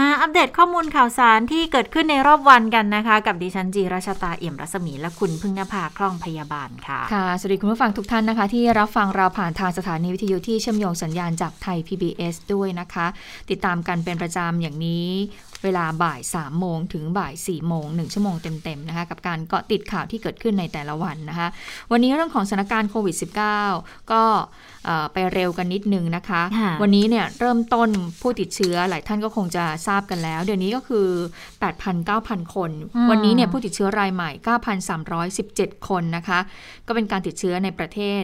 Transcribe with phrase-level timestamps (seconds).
[0.00, 13.06] มาอัปเดตข้อมูลข่าวสารที่เกิดขึ้นในรอบวันกันนะคะ กับดิฉันจีราชาตาเอี่ยมรัศมีและคุณพึ่งนภาคล่องพยาบาลค่ะ ค่ะสวัสดีคุณผู้ฟังทุกท่านนะคะ ที่รับฟังเราผ่านทางสถานีวิทยุที่เชื่อมโยงสัญญาณจากไทย PBS ด้วยนะคะ
[13.50, 15.08] ติดตามกันเป็นประจำอย่างนี้
[15.64, 21.48] เวลาบ่าย3โมงถึงบ่าย4โมง1ชั่วโมงเต็มๆนะคะกับการเกาะติดข่าวที่เกิดขึ้นในแต่ละวันนะคะ
[21.92, 23.16] วันนี้เรื่องของสถานการณ์โควิด
[23.62, 24.22] -19 ก็
[25.12, 26.42] ไปเร็วกันนิดนึงนะคะ
[26.82, 27.88] วันนี้เนี่ยเริ่มต้น
[28.20, 31.08] ผู้ติดเชื้อหลายท่านก็คงจะทราบกันแล้ว เดี๋ยวนี้ก็คือ
[31.58, 32.70] 8,000 9,000 คน
[33.10, 34.30] วันนี้เนี่ยผู้ติดเชื้อรายใหม่
[35.08, 36.38] 9,317 คนนะคะ
[36.86, 38.22] ก็เป็นการติดเชื้อในประเทศ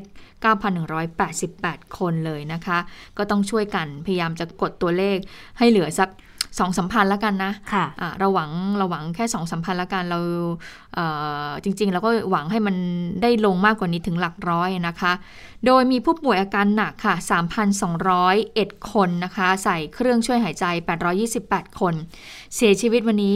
[0.98, 2.78] 9,188 คนเลยนะคะ
[3.18, 5.18] ก็ต้องช่วยกันพยายามจะกดตัวเลข
[5.58, 6.10] ให้เหลือสัก
[6.58, 10.18] สองสัมพันธ์แล้วกันนะค่ะะเราหวังเราหวังแค่สองสัมพันธ์แล้วกันเรา
[11.64, 12.76] จริงๆเราก็หวังให้มัน
[13.22, 15.12] ได้ลงมากกว่านี้ถึงหลักร้อยนะคะ
[15.66, 17.14] โดยมีผู้ป่วยอาการหนักค่ะ
[18.02, 20.64] 3,201 คนนะคะ ใส่เครื่องช่วยหายใจ
[21.22, 21.94] 828 คน
[22.54, 23.34] เสียชีวิตวันนี้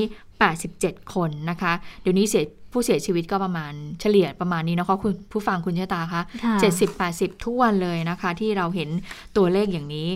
[0.56, 6.22] 87 คนนะคะ เดี๋ยวนี้เสีย ผู้เสียชีวิตก็ประมาณเฉลี่ยประมาณนี้นะคะคุณผู้ฟังคุณชะตาคะ
[6.60, 8.88] เจ็ดสิบแปดสิบทุกวันเลยนะคะ ที่เราเห็น
[9.36, 10.08] ตัวเลขอย่างนี้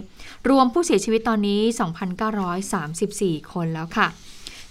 [0.48, 1.60] รวมผู้เสียชีวิตตอนนี้
[2.36, 4.06] 2,934 คนแล้วค่ะ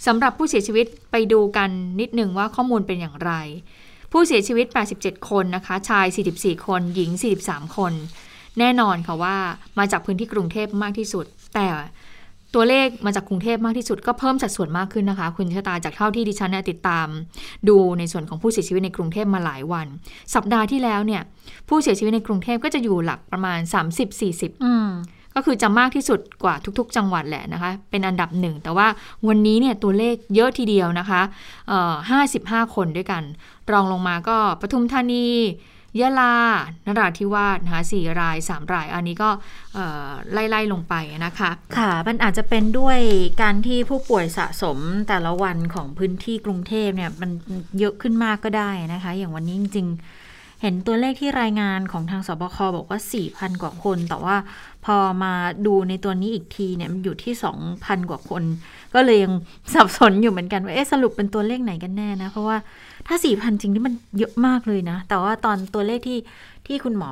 [0.06, 3.32] สำหรับผู้เสียชีวิตไปดูกันนิดหนึ่งว่าข้อมูลเป็นอย่างไร
[4.12, 4.66] ผู้เสียชีวิต
[4.98, 6.06] 87 คนนะคะ ชาย
[6.38, 7.12] 44 คน หญิง
[7.44, 7.94] 43 คน
[8.60, 9.38] แน่นอนค่ะว่า
[9.80, 11.68] มาจากพื้นที่กรุงเทพมากที่สุด แต่
[12.56, 17.08] ตัวเลขมาจากกรุงเทพมากที่สุดก็เพิ่มสัดส่วนมากขึ้นนะคะ คุณชะตาจากเท่าที่ดิฉันติดตาม
[17.70, 19.88] ดูในส่วนของผู้เสียชีวิตในกรุงเทพมาหลายวัน
[20.36, 21.22] สัปดาห์ที่แล้วเนี่ย
[21.70, 23.60] ผู้เสียชีวิตในกรุงเทพก็จะอยู่หลักประมาณ
[24.28, 28.88] 30-40ก็คือจะมากที่สุดกว่าทุก ๆ จังหวัดแหละนะคะ เป็นอันดับหนึ่ง แต่ว่า
[29.28, 31.22] วันนี้เนี่ยตัวเลขเยอะทีเดียวนะคะ
[32.10, 33.24] ห้าสิบห้าคนด้วยกัน
[33.72, 35.26] รองลงมาก็ปทุมธานี
[36.02, 36.34] ยะลา
[36.88, 39.30] นราธิวาสนะคะสี่รายสามราย อันนี้ก็
[40.34, 43.00] ไล่ๆลงไปนะคะ ค่ะ มันอาจจะเป็นด้วย
[43.42, 47.32] การที่ผู้ป่วยสะสมแต่ละวันของพื้นที่กรุงเทพเนี่ยมัน
[47.80, 53.00] เยอะขึ้นมากก็ได้นะคะ อย่างวันนี้จริง ๆ เห็นตัวเลขที่รายงานของทางสบคบอกว่า
[53.30, 54.36] 4,000 กว่าคน แต่ว่า
[54.86, 55.34] พอมา
[55.66, 57.34] ดูในตัวนี้อีกทีเนี่ยมันอยู่ที่
[57.70, 58.44] 2,000 กว่าคน
[58.94, 59.34] ก็เลยยัง
[59.74, 62.58] สับสนอยู่เหมือนกันว่าเอ๊ะสรุปเป็นตัวเลขไหนกันแน่นะ เพราะว่า
[63.08, 66.20] ถ้าสี่พันจริงนี่มันเยอะมากเลยนะ แต่ว่าตอนตัวเลขที่
[66.68, 67.12] ที่คุณหมอ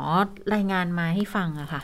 [0.53, 1.81] รายงานมาให้ฟังอะค่ะ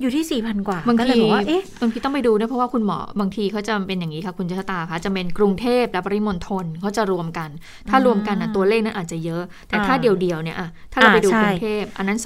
[0.00, 7.48] อยู่ที่สี่พันกว่าบางทีบอกว่าเอ๊ะบางทีต้องไปดูนะเพราะว่าคุณหมอบางทีเขาจะเป็นอย่างนี้ค่ะคุณชะตาคะจะเป็นกรุงเทพและปริมณฑลเขาจะรวมกัน
[7.90, 12.18] ถ้ารวมกันนะตัวเลขนั้นอาจจะเยอะ แต่ถ้าเดียวๆเนี่ยอะถ้าเราไปดูกรุงเทพอันนั้น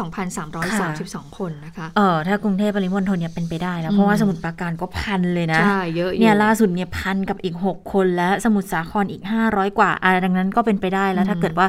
[0.64, 11.66] 2,332 คนนะคะเออถ้ากรุงเทพปริมณฑลเนี่ยเป็นไปได้แล้ว เพราะว่าสมุทรปราการก็พันเลยนะใช่เยอะเนี่ยล่าสุดเนี่ยพันกับอีก 6 คนแล้วสมุทรสาครอีก 500 กว่าอ่าดังนั้นก็เป็นไปได้แล้วถ้าเกิดว่า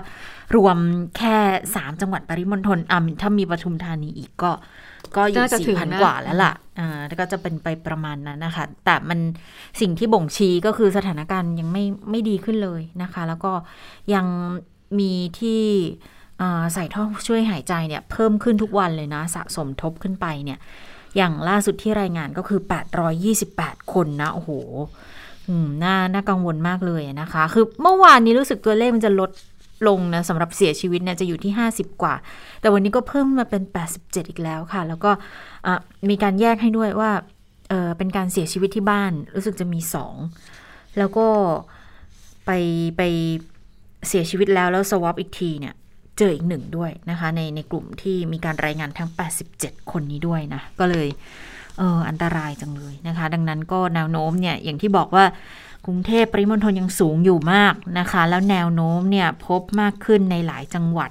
[0.56, 0.78] รวม
[1.18, 1.38] แค่
[1.70, 4.52] 3 จังหวัดปริมณฑลอ่าถ้ามีปทุมธานีอีกก็
[5.18, 9.20] ก็อยู่สี่พันกว่าแล้วล่ะอ่าก็จะเป็นไปประมาณนั้นนะคะ แต่มัน
[9.82, 13.52] สิ่งที่บ่งชี้ก็คือสถานการณ์ยังไม่ไม่ดีขึ้นเลยนะคะ แล้วก็
[14.14, 14.26] ยัง
[15.00, 15.62] มีที่
[16.74, 20.60] ใส่ท่อช่วยหายใจเนี่ยเพิ่มขึ้นทุกวันเลยนะ สะสมทบขึ้นไปเนี่ย
[21.18, 22.60] อย่างล่าสุดที่รายงานก็คือ
[23.26, 24.50] 828 คนนะ โอ้โห
[25.84, 29.30] น่าน่ากังวลมากเลยนะคะ คือเมื่อวานนี้รู้สึกตัวเลขมันจะลด
[29.88, 32.16] ลงนะสำหรับเสียชีวิตเนี่ยจะอยู่ที่ 50 กว่า
[32.62, 33.64] แต่วันนี้ก็เพิ่มมาเป็น
[33.96, 35.12] 87 อีกแล้วค่ะ แล้วก็
[36.10, 37.12] มีการแยกให้ด้วยว่า
[37.70, 40.16] เเป็นการเสียชีวิตที่บ้านรู้สึกจะมีสอง
[40.98, 41.28] แล้วก็
[42.46, 42.52] ไป
[42.98, 43.02] ไป
[44.08, 45.74] เสียชีวิตแล้วแล้วสวอปอีกทีเนี่ย
[46.18, 49.10] เจออีกหนึ่งด้วยนะคะ ในในกลุ่มที่มีการรายงานทั้ง
[49.52, 51.08] 87 คนนี้ด้วยนะ ก็เลย
[51.78, 55.26] เอออันตรายจังเลยนะคะ ดังนั้นก็แนวโน้มเนี่ยอย่างที่บอกว่า
[55.86, 61.10] กรุงเทพปริมณฑลยังสูงอยู่มากนะคะ แล้วแนวโน้มเนี่ยพบมากขึ้นในหลายจังหวัด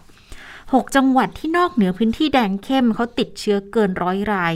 [0.49, 4.55] 6 จังหวัดที่นอกเหนือพื้นที่แดงเข้มเขาติดเชื้อเกินร้อยราย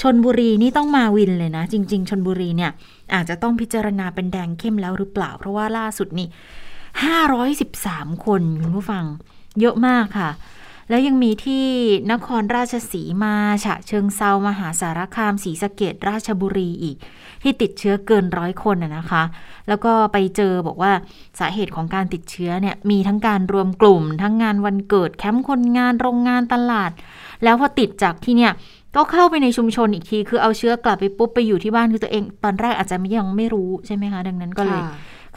[0.00, 2.70] ชนบุรีนี่ต้องมาวินเลยนะ จริง ๆชนบุรีเนี่ย
[3.14, 6.28] อาจจะต้องพิจารณาเป็นแดงเข้มแล้วหรือเปล่า เพราะว่าล่าสุดนี่
[7.46, 9.04] 513 คนคุณผู้ฟัง
[9.60, 10.30] เยอะมากค่ะ
[10.88, 11.64] แล้วยังมีที่
[12.12, 13.34] นครราชสีมา
[13.64, 16.96] ฉะเชิงเซามหาสารคามศรีสะเกดราชบุรีอีก
[17.42, 19.22] ที่ติดเชื้อเกินร้อยคนนะคะ
[19.68, 20.92] แล้วก็ไปเจอบอกว่า
[21.40, 26.90] สาเหตุของการติดเชื้อเนี่ยมีทั้งการรวมกลุ่ม ทั้งงานวันเกิดแคมป์คนงานโรงงานตลาด
[27.44, 28.52] แล้วพอติดจากที่เนี่ย
[28.96, 34.82] ก็เข้าไปในชุมชนอีกที คือเอาเชื้อกลับไปปุ๊บไปอยู่ที่บ้านคือตัวเอง ตอนแรกอาจจะยังไม่รู้ใช่ไหมคะ ดังนั้นก็เลย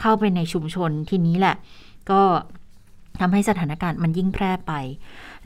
[0.00, 1.54] เข้าไปในชุมชนทีนี้แหละ
[2.10, 2.20] ก็
[3.20, 4.72] ทำให้สถานการณ์มันยิ่งแพร่ไป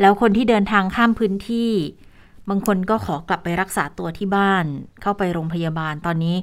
[0.00, 1.72] แล้วคนที่เดินทางข้ามพื้นที่
[2.48, 4.64] บางคนก็ขอกลับไปรักษาตัวที่บ้าน
[5.02, 6.36] เข้าไปโรงพยาบาลตอนนี้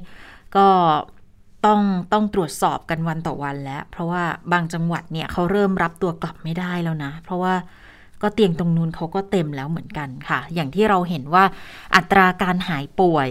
[0.56, 0.66] ก็
[1.66, 1.80] ต้อง
[2.12, 7.54] ต้องตรวจสอบกันวันต่อวันแล้ว เพราะว่าบางจังหวัดเนี่ยเขาเริ่มรับตัวกลับไม่ได้แล้วนะ เพราะว่า
[8.22, 11.44] ก็เตียงตรงนู้นเขาก็เต็มแล้วเหมือนกันค่ะ อย่างที่เราเห็นว่า
[11.96, 13.28] อัตราการหายป่วย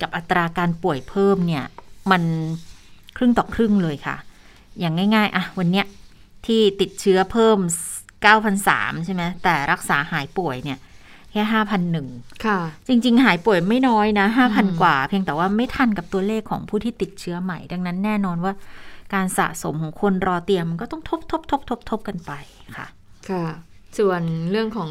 [0.00, 1.64] กับอัตราการป่วยเพิ่มเนี่ย
[2.10, 2.22] มัน
[3.16, 4.16] ครึ่งต่อครึ่งเลยค่ะ
[4.80, 5.86] อย่างง่าย ๆอะวันเนี้ย
[6.46, 7.58] ที่ติดเชื้อเพิ่ม
[8.26, 10.78] 9,003ใช่ไหมแต่รักษาหายป่วยเนี่ย
[11.32, 11.42] แค่
[11.94, 18.52] 5,001ค่ะ จริง ๆ หายป่วยไม่น้อยนะ5,000กว่า เพียงแต่ว่าไม่ทันกับตัวเลขของผู้ที่ติดเชื้อใหม่ ดังนั้นแน่นอนว่า
[19.14, 22.32] การสะสมของคนรอเตียงมันก็ต้องทบทบทบทบทบกันไป
[22.76, 22.86] ค่ะ
[23.30, 23.44] ค่ะ
[23.98, 24.90] ส่วนเรื่องของ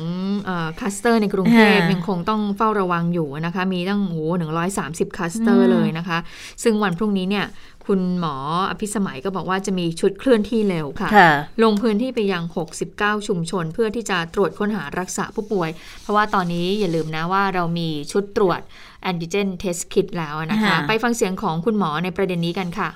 [0.79, 6.17] คลัสเตอร์ในกรุงเทพค่ะยังคงต้องเฝ้าระวังอยู่นะคะ มีตั้งโอ้หนึ่งร้อยสามสิบคลัสเตอร์อืมเลยนะคะ
[6.63, 7.45] ซึ่งวันพรุ่งนี้เนี่ย
[7.85, 8.35] คุณหมอ
[8.69, 11.31] อภิสมัยก็บอกว่าจะมีชุดเคลื่อนที่เร็วค่ะค่ะ
[11.63, 12.43] ลงพื้นที่ไปยัง
[12.85, 15.69] 69 ชุมชน เพื่อที่จะตรวจค้นหารักษาผู้ป่วย
[16.01, 18.61] เพราะว่าตอนนี้อย่าลืมนะว่าเรามีชุดตรวจ
[19.03, 22.89] antigen test kit แล้วนะคะค่ะไปฟังเสียงของคุณหมอในประเด็นนี้กันค่ะ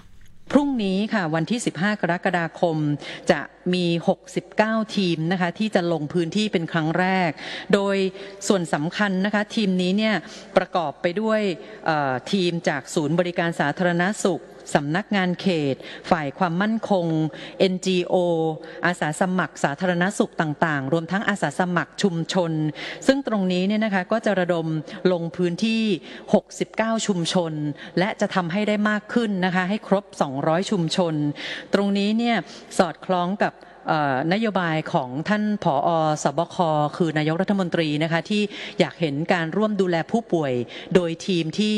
[0.52, 2.78] พรุ่งนี้ค่ะวันที่ 15 กรกฎาคม
[3.32, 3.40] จะ
[3.74, 3.86] มี
[4.42, 7.30] 69 ทีมนะคะที่จะลงพื้นที่เป็นครั้งแรก
[7.74, 7.98] โดย
[8.48, 10.16] ส่วนสำคัญนะคะทีมนี้เนี่ย
[10.58, 11.42] ประกอบไปด้วย
[12.32, 14.42] ทีมจากศูนย์บริการสาธารณสุข
[14.74, 15.76] สำนักงานเขต
[16.10, 17.06] ฝ่ายความมั่นคง
[17.72, 18.16] NGO
[18.86, 22.52] อาสาสมัครสาธารณสุขต่าง ๆ รวมทั้งอาสาสมัครชุมชน
[23.08, 24.68] ซึ่งตรงนี้เนี่ยนะคะก็จะระดม
[25.12, 25.84] ลงพื้นที่
[26.44, 27.54] 69 ชุมชน
[28.00, 30.06] และจะทำให้ได้มากขึ้นนะคะให้ครบ
[30.38, 31.14] 200 ชุมชน
[31.74, 32.38] ตรงนี้เนี่ย
[32.78, 33.54] สอดคล้องกับ
[34.34, 35.90] นโยบายของท่านผอ
[36.24, 36.58] สบค
[36.98, 38.42] คือนายกรัฐมนตรีนะคะที่
[38.80, 40.54] อยากเห็นการร่วมดูแลผู้ป่วย
[40.96, 41.76] โดยทีมที่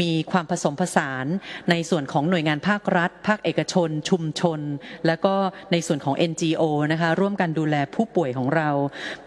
[0.00, 1.26] มีความผสมผสาน
[1.70, 4.60] ในส่วนของหน่วยงานภาครัฐ ภาคเอกชน ชุมชน
[5.06, 5.34] แล้วก็
[5.72, 6.62] ในส่วนของ NGO
[6.92, 8.70] นะคะร่วมกันดูแลผู้ป่วยของเรา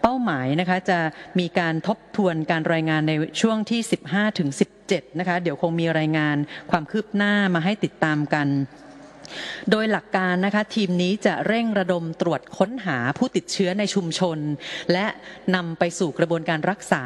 [0.02, 0.98] เป้าหมายนะคะจะ
[1.38, 3.80] มีการทบทวนการรายงานในช่วงที่
[4.10, 4.50] 15ถึง
[4.84, 6.36] 17นะคะเดี๋ยวคงมีรายงาน
[6.70, 8.48] ความคืบหน้ามาให้ติดตามกัน
[9.70, 14.38] โดยหลักการนะคะทีมนี้จะเร่งระดมตรวจค้นหาผู้ติดเชื้อในชุมชน
[14.92, 15.06] และ
[15.54, 17.04] นำไปสู่กระบวนการรักษา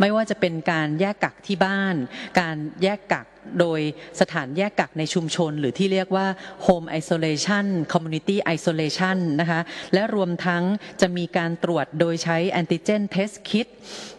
[0.00, 1.94] ไม่ว่าจะเป็นการแยกกักที่บ้าน
[2.40, 3.26] การแยกกัก
[3.60, 3.80] โดย
[4.20, 6.26] สถานแยกกักในชุมชน หรือที่เรียกว่า
[6.66, 9.60] Home Isolation Community Isolation นะคะ
[9.94, 10.62] และรวมทั้ง
[11.00, 13.66] จะมีการตรวจโดยใช้แอนติเจนเทสคิด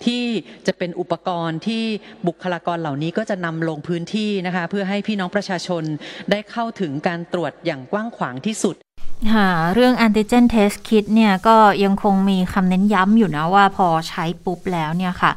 [0.06, 0.24] ที่
[0.68, 1.84] จะเป็นอุปกรณ์ที่
[2.28, 5.84] บุคลากรเหล่านี้ก็จะนำลงพื้นที่นะคะเพื่อให้พี่น้องประชาชน
[6.32, 8.76] ได้เข้าถึงการตรวจอย่างกว้างขวางที่สุด
[9.32, 15.32] ค่ะเรื่อง antigen test kit เนี่ยก็ยังคงมีคำเน้นย้ำอยู่นะว่าพอใช้ปุ๊บแล้วเนี่ยค่ะ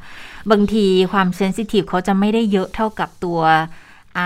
[0.51, 3.41] บางทีความเซนซิทีฟเขาจะไม่ได้เยอะเท่ากับตัว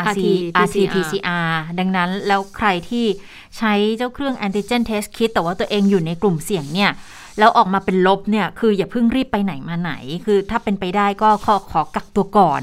[0.02, 0.24] RC RT
[0.64, 3.06] RT PCR ดังนั้นแล้วใครที่
[3.58, 6.90] ใช้เจ้าเครื่อง antigen test kit แต่ว่าตัวเองอยู่ในกลุ่มเสี่ยงเนี่ย
[7.38, 9.92] แล้วออกมาเป็นลบเนี่ยคืออย่าเพิ่งรีบไปไหนมาไหน
[10.26, 12.62] คือถ้าเป็นไปได้ก็ขอขอกักตัวก่อน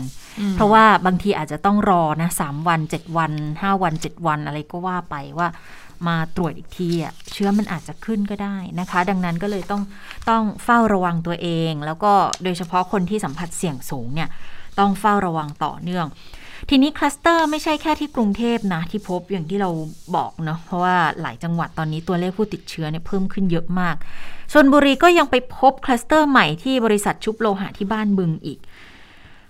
[0.55, 5.47] เพราะว่าบางทีอาจจะต้องรอนะสามวันเจ็ดวันห้าวันเจ็ดวันอะไรก็ว่าไปว่า
[6.07, 9.81] มาตรวจอีกทีอะเชื้อมันอาจจะขึ้นก็ได้นะคะ ดังนั้นก็เลยต้อง
[10.29, 12.13] ต้องเฝ้าระวังตัวเอง แล้วก็
[12.43, 14.29] โดยเฉพาะคนที่สัมผัสเสี่ยงสูงเนี่ย
[14.79, 16.07] ต้องเฝ้าระวังต่อเนื่อง
[16.69, 19.69] ทีนี้คลัสเตอร์ไม่ใช่แค่ที่กรุงเทพนะที่พบอย่างที่เรา
[20.15, 23.95] บอกเนาะเพราะว่าหลายจังหวัดตอนนี้ตัวเลขผู้ติดเชื้อเนี่ยเพิ่มขึ้นเยอะมาก
[24.53, 28.59] ชนบุรีก็ยังไปพบคลัสเตอร์ใหม่ที่บริษัทชุบโลหะที่บ้านบึงอีก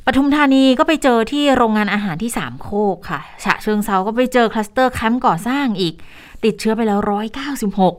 [0.10, 5.94] ปทุมธานีก็ไปเจอที่โรงงานอาหารที่สามโคกค่ะ ฉะเชิงเทราก็ไปเจอคลัสเตอร์แคมป์ก่อสร้างอีก
[6.44, 7.96] ติดเชื้อไปแล้วร้อยเก้าสิบหก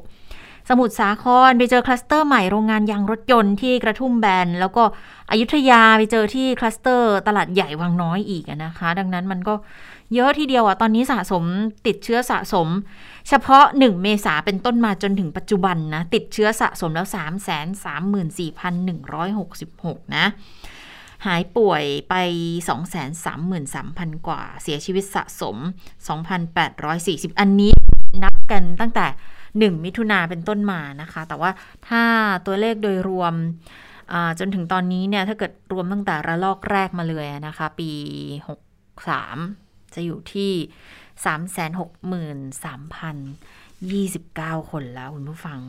[0.68, 4.82] สมุทรสาครไปเจอคลัสเตอร์ใหม่โรงงานยางรถยนต์ที่กระทุ่มแบน แล้วก็
[5.30, 9.54] อยุธยาไปเจอที่คลัสเตอร์ตลาดใหญ่วังน้อยอีกนะคะ ดังนั้นมันก็
[10.14, 11.44] เยอะทีเดียวอะตอนนี้สะสม
[11.86, 12.68] ติดเชื้อสะสม
[13.28, 17.16] เฉพาะ 1 เมษาเป็นต้นมาจนถึงปัจจุบันนะ ติดเชื้อสะสมแล้ว 3
[17.48, 17.48] 3
[18.38, 18.40] 4
[18.88, 20.26] 1 6 6 นะ
[21.26, 22.14] หายป่วยไป
[23.20, 25.56] 233,000 กว่า เสียชีวิตสะสม
[26.48, 27.72] 2,840 อันนี้
[28.24, 29.06] นับกันตั้งแต่
[29.44, 31.50] 1 มิถุนาเป็นต้นมานะคะ แต่ว่า
[31.88, 32.02] ถ้า
[32.46, 33.34] ตัวเลขโดยรวม
[34.38, 37.90] จนถึงตอนนี้เนี่ย ถ้าเกิดรวมตั้งแต่ระลอกแรกมาเลยนะคะ ปี
[39.12, 40.52] 63 จะอยู่ที่
[44.56, 45.60] 363,029 คนแล้วคุณผู้ฟัง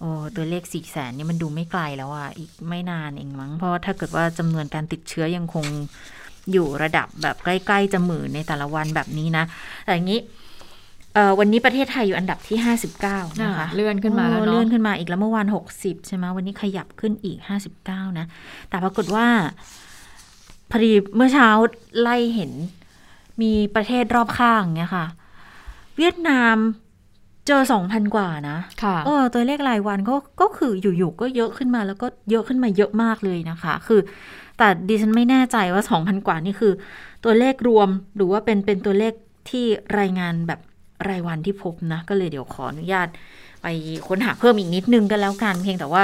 [0.00, 5.66] โอ้ตัวเลขสี่แสนนี่มันดูไม่ไกลแล้วอะ อีกไม่นานเองมั้ง เพราะว่าถ้าเกิดว่าจำนวนการติดเชื้อยังคง
[6.52, 9.44] อยู่ระดับแบบใกล้ ๆ จะหมื่นในแต่ละวันแบบนี้นะ
[9.84, 10.20] แต่อย่างนี้
[11.14, 12.58] เอ่อวันนี้ประเทศไทยอยู่อันดับที่
[12.98, 17.38] 59 นะคะ เลื่อนขึ้นมาแล้วโอ้เนาะเลื่อนขึ้นมาอีกแล้วเมื่อวาน 60 ใช่ไหมวันนี้ขยับขึ้นอีก
[17.78, 18.26] 59 นะ
[18.68, 19.26] แต่ปรากฏว่า
[20.70, 21.48] พอดีเมื่อเช้า
[22.00, 22.52] ไล่เห็น
[23.42, 25.06] มีประเทศรอบข้างเนี่ยค่ะ
[25.98, 26.56] เวียดนาม
[27.46, 34.00] เจอสองพันกว่านะค่ะเออตัวเลขรายวันก็ก็คืออยู่ๆก็เยอะขึ้นมาแล้วก็เยอะขึ้นมาเยอะมากเลยนะคะ คือ
[34.58, 36.72] แต่ดิฉันไม่แน่ใจว่าสองพันกว่านี่คือ
[37.24, 39.12] ตัวเลขรวมหรือว่าเป็นเป็นตัวเลข
[39.50, 39.64] ที่
[39.98, 40.60] รายงานแบบ
[41.08, 43.08] รายวันที่พบนะ ก็เลยเดี๋ยวขออนุญาต
[43.62, 43.66] ไป
[44.08, 46.02] ค้นหาเพิ่มอีกนิดนึงกันแล้วกัน เพียงแต่ว่า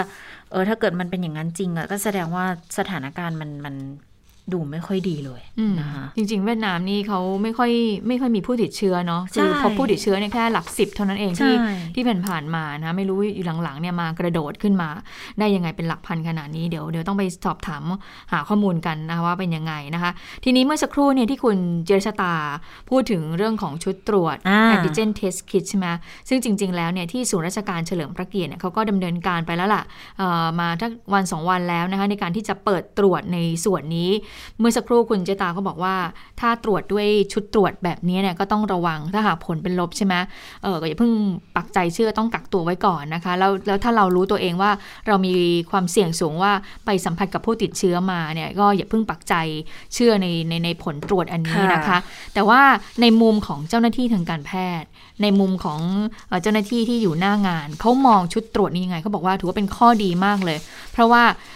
[0.50, 2.44] เออถ้าเกิดมันเป็นอย่างนั้นจริงอะก็แสดงว่า
[2.78, 3.74] สถานการณ์มันมัน
[4.52, 7.70] ดูไม่ค่อยดีเลยอืมนะคะจริง ๆ เวียดนามนี่เขาไม่ค่อย
[8.08, 14.88] ไม่ค่อยมีผู้ติดเชื้อเนาะใช่คือพอผู้ติดเชื้อเนี่ยแค่หลักสิบเท่านั้นเองที่ใช่ที่ผ่านๆมานะไม่รู้อยู่หลังๆเนี่ยมากระโดดขึ้นมา
[15.38, 17.82] ได้ยังไงเป็นหลักพันขนาดนี้เดี๋ยวเดี๋ยวต้องไปสอบถาม
[18.32, 20.10] หาข้อมูลกันนะคะว่าเป็นยังไงนะคะ
[20.44, 22.34] ทีนี้เมื่อสักครู่เนี่ยที่คุณเจรชตา
[22.90, 25.86] พูดถึงเรื่องของชุดตรวจอ่าแอนติเจนเทสคิดใช่ไหม
[26.28, 29.82] ซึ่งจริง ๆ แล้วเนี่ยที่ศูนย์ราชการเฉลิมพระเกียรติเนี่ยเขาก็ดำเนินการไปแล้วล่ะ
[30.18, 34.10] เอ่อมาทั้งวันสองวันแล้วนะคะในการที่จะเปิดตรวจในส่วนนี้
[34.58, 35.94] เมื่อสักครู่คุณเจตาก็บอกว่า
[36.40, 40.14] ถ้าตรวจด้วยชุดตรวจแบบนี้เนี่ยก็ต้องระวังถ้าหากผลเป็นลบใช่ไหม
[40.62, 41.12] เออก็อย่าเพิ่ง
[41.56, 44.70] ปักใจเชื่อต้องกักตัวไว้ก่อนนะคะ แล้วแล้วถ้าเรารู้ตัวเองว่า
[45.06, 45.34] เรามี
[45.70, 46.52] ความเสี่ยงสูงว่า
[46.84, 49.34] ไปสัมผัสกับผู้ติดเชื้อมาเนี่ยก็อย่าเพิ่งปักใจ
[49.94, 51.98] เชื่อในในในผลตรวจอันนี้นะคะค่ะ
[52.34, 52.60] แต่ว่า
[53.00, 54.88] ในมุมของเจ้าหน้าที่ทางการแพทย์
[55.22, 55.80] ในมุมของ
[56.28, 60.58] เอ่อเจ้าหน้าที่ที่อยู่หน้างานเขามองชุดตรวจนี้ยังไงเขาบอกว่าถือว่าเป็นข้อดีมากเลย
[60.92, 61.55] เพราะว่าข้อเ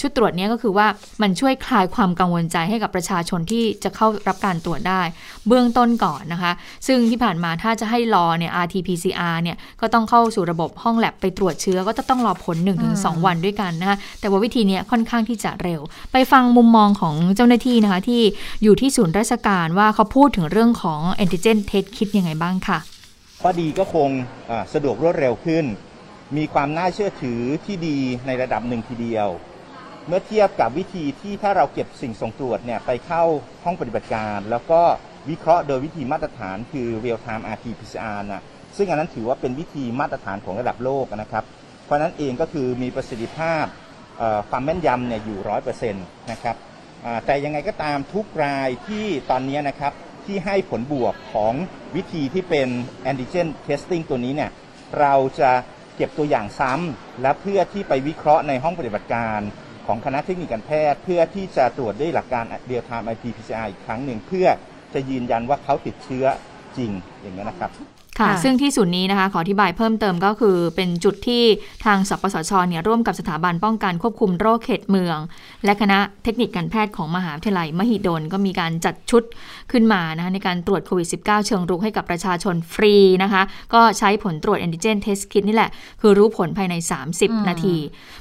[0.00, 0.86] ชุดตรวจเนี้ก็คือว่า
[1.22, 5.00] มันช่วยคลายความกังวลใจให้กับประชาชนที่จะเข้ารับการตรวจได้
[5.48, 6.52] เบื้องต้นก่อนนะคะ
[6.86, 12.56] ซึ่งที่ผ่านมาถ้าจะให้รอเนี่ย RT-PCR เนี่ยก็ต้องเข้าสู่ระบบห้องแลบไปตรวจเชื้อก็จะต้องรอผล
[12.92, 15.80] 1-2 วันด้วยกันนะคะแต่ว่าวิธีเนี้ยค่อนข้างที่จะเร็ว
[16.12, 18.22] ไปฟังมุมมองของเจ้าหน้าที่นะคะที่
[18.62, 22.78] อยู่ที่ศูนย์ราชการว่าเขาพูดถึงเรื่องของ antigen test kit ยังไงบ้างค่ะ
[23.42, 24.08] ข้อดีก็คง
[24.50, 25.64] อ่าสะดวกรวดเร็วขึ้น
[26.36, 29.28] มีความน่าเชื่อถือที่ดีในระดับหนึ่งทีเดียว
[30.06, 33.22] เมื่อเทียบกับวิธีที่ถ้าเราเก็บสิ่งส่งตรวจเนี่ยไปเข้า
[33.64, 34.80] ห้องปฏิบัติการ แล้วก็
[35.30, 38.42] วิเคราะห์โดยวิธีมาตรฐานคือ real time RT-PCR นะ
[38.76, 41.44] ซึ่งอันนั้นถือว่าเป็นวิธีมาตรฐานของระดับโลกนะครับ
[41.84, 43.64] เพราะนั้นเองก็คือมีประสิทธิภาพ
[44.50, 46.56] ความแม่นยำเนี่ยอยู่ร้อยเปอร์เซ็นต์นะครับ
[47.26, 49.92] แต่ยังไงก็ตามทุกรายที่ตอนนี้นะครับ
[50.26, 51.54] ที่ให้ผลบวกของ
[51.96, 52.68] วิธีที่เป็น
[53.10, 54.50] antigen testing ตัวนี้เนี่ย
[55.00, 55.50] เราจะ
[55.98, 59.40] เก็บตัวอย่างซ้ำและเพื่อที่ไปวิเคราะห์ในห้องปฏิบัติการ
[59.86, 64.46] ของคณะเทคนิคการแพทย์ เพื่อที่จะตรวจด้วยหลักการ real time RT-PCR อีกครั้งหนึ่งเพื่อ
[64.94, 66.24] จะยืนยันว่าเขาติดเชื้อ
[66.76, 66.90] จริง
[67.22, 67.70] อย่างนี้นะครับ
[68.20, 71.42] ค่ะค่ะซึ่งที่ศูนย์นี้นะคะขออธิบายเพิ่มเติมก็คือ เป็นจุดที่
[71.84, 75.18] ทางสปสชเนี่ยร่วมกับสถาบันป้องกันควบคุมโรคเขตเมือง
[75.64, 79.22] และคณะเทคนิคการแพทย์ของมหาวิทยาลัยมหิดลก็มีการจัดชุด
[79.72, 83.42] ขึ้นมานะคะในการตรวจโควิด -19 เชิงรุกให้กับประชาชนฟรีนะคะ
[83.74, 85.70] ก็ใช้ผลตรวจแอนติเจนเทสคิ t นี่แหละ
[86.00, 86.74] คือรู้ผลภายใน
[87.10, 87.76] 30 นาที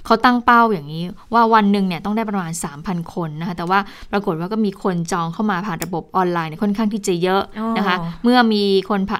[0.05, 2.51] เขาตั้งเป้าอย่างนี้ว่าวันหนึ่งเนี่ยต้องได้ประมาณ
[2.83, 3.79] 3,000 คนนะคะแต่ว่า
[4.11, 7.43] ปรากฏว่าก็มีคนจองเข้ามาผ่านระบบออนไลน์เนี่ยค่อนข้างที่จะเยอะ
[7.77, 9.19] นะคะอ๋อเมื่อมีคนผ่า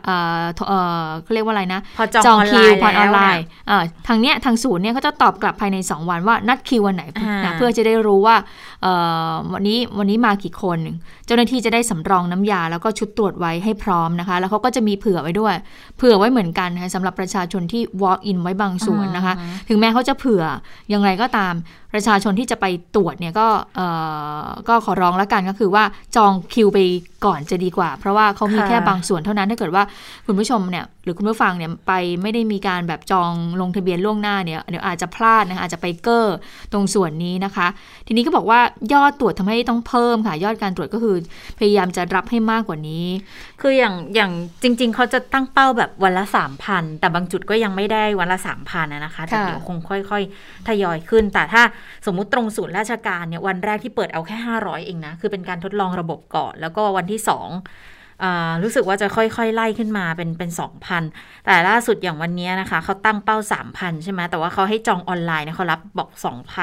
[0.68, 8.36] เอ่อเอ่อเขาเรียกว่าอะไรนะพอจองออนไลคิวน์ผ่านออนไลแล้วน์เอ่อทางเนี้ยทางศูนย์เนี่ยเขาจะตอบกลับภายใน 2 วันว่านัดคิววันไหนอ่านะเพื่อจะได้รู้ว่า
[8.84, 8.94] เอ่
[9.30, 10.80] อวันนี้วันนี้มากี่คน
[11.26, 15.56] เจ้าหน้าที่จะได้สำรองน้ำยา แล้วก็ชุดตรวจไว้ให้พร้อมนะคะ แล้วเขาก็จะมีเผื่อไว้ด้วย
[15.98, 19.34] เผื่อไว้เหมือนกันนะคะสำหรับประชาชนที่ walk in ไว้บางส่วนนะคะ
[19.70, 20.44] ถึงแม้เขาจะเผื่อ
[20.90, 21.54] อย่างไรก็ตาม
[21.94, 22.66] ประชาชนที่จะไป
[22.96, 23.88] ตรวจเนี่ยก็เอ่
[24.44, 25.84] อก็ขอร้องแล้วกันก็คือว่า
[26.16, 26.80] จองคิวไป
[27.26, 29.84] ก่อนจะดีกว่า เพราะว่าเขามีค่ะแค่บางส่วนเท่านั้นถ้าเกิดว่า
[30.26, 36.36] คุณผู้ชมเนี่ยหรือคุณผู้ฟังเนี่ยไปไม่ได้มีการแบบจองลงทะเบียนล่วงหน้าเนี่ยเดี๋ยวอาจจะพลาดนะคะอาจจะไปเกอร์
[36.72, 37.68] ตรงส่วนนี้นะคะ
[38.08, 38.60] ทีนี้ก็บอกว่า
[38.94, 41.16] ยอดตรวจทำให้ต้องเพิ่มค่ะ ยอดการตรวจก็คือ
[41.60, 43.06] พยายามจะรับให้มากกว่านี้
[43.62, 44.32] คืออย่างอย่าง
[44.64, 51.62] จริง ๆเขาจะตั้งเป้าแบบวันละสามพันแต่บางจุดก็ยังไม่ได้วันละสามพันนะคะแต่ค่ะเดี๋ยวคงค่อย ๆ ทยอยขึ้นแต่ถ้า
[52.06, 57.50] สมมุติตรงศูนย์ราชการเนี่ยวันแรกที่เปิดเอาแค่ 500 เองนะ คือเป็นการทดลองระบบก่อน แล้วก็วันที่สอง
[58.64, 61.04] รู้สึกว่าจะค่อยๆ ไล่ขึ้นมาเป็นเป็นสองพัน
[61.46, 63.38] แต่ล่าสุดอย่างวันนี้นะคะ เขาตั้งเป้า
[63.72, 66.10] 3,000 ใช่ไหมแต่ว่าเขาให้จองออนไลน์เนี่ยเขารับบอก